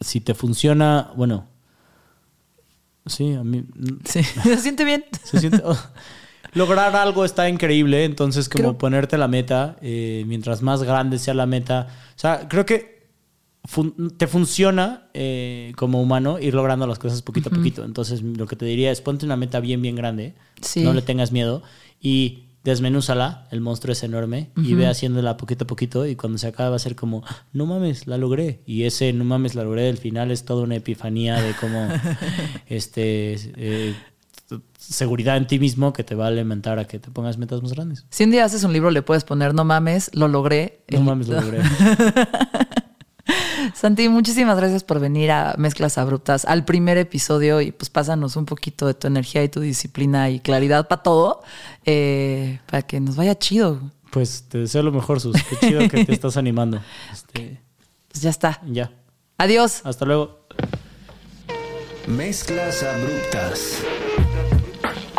[0.00, 1.46] si te funciona, bueno.
[3.06, 3.64] Sí, a mí.
[4.04, 5.04] Sí, se siente bien.
[5.24, 5.76] Se siente- oh.
[6.54, 11.34] Lograr algo está increíble, entonces como Creo- ponerte la meta, eh, mientras más grande sea
[11.34, 12.93] la meta, o sea, creo que
[13.64, 17.84] fun- te funciona eh, como humano ir logrando las cosas poquito a poquito.
[17.84, 20.82] Entonces lo que te diría es ponte una meta bien, bien grande, Sí.
[20.82, 21.62] no le tengas miedo
[22.00, 26.46] y desmenúzala, el monstruo es enorme, y ve haciéndola poquito a poquito y cuando se
[26.46, 28.62] acaba va a ser como, no mames, la logré.
[28.64, 31.86] Y ese no mames, la logré del final es toda una epifanía de cómo
[32.66, 33.34] este...
[33.56, 33.94] eh,
[34.78, 37.72] seguridad en ti mismo que te va a alimentar a que te pongas metas más
[37.72, 38.04] grandes.
[38.10, 40.84] Si un día haces un libro, le puedes poner, no mames, lo logré.
[40.90, 41.60] No mames, lo logré.
[43.74, 48.44] Santi, muchísimas gracias por venir a Mezclas Abruptas, al primer episodio y pues pásanos un
[48.46, 51.42] poquito de tu energía y tu disciplina y claridad para todo,
[51.86, 53.80] eh, para que nos vaya chido.
[54.10, 55.36] Pues te deseo lo mejor, Sus.
[55.42, 56.80] Qué chido que te estás animando.
[57.12, 57.60] Este,
[58.10, 58.60] Pues ya está.
[58.66, 58.92] ya.
[59.38, 59.80] Adiós.
[59.84, 60.46] Hasta luego.
[62.06, 63.78] Mezclas abruptas.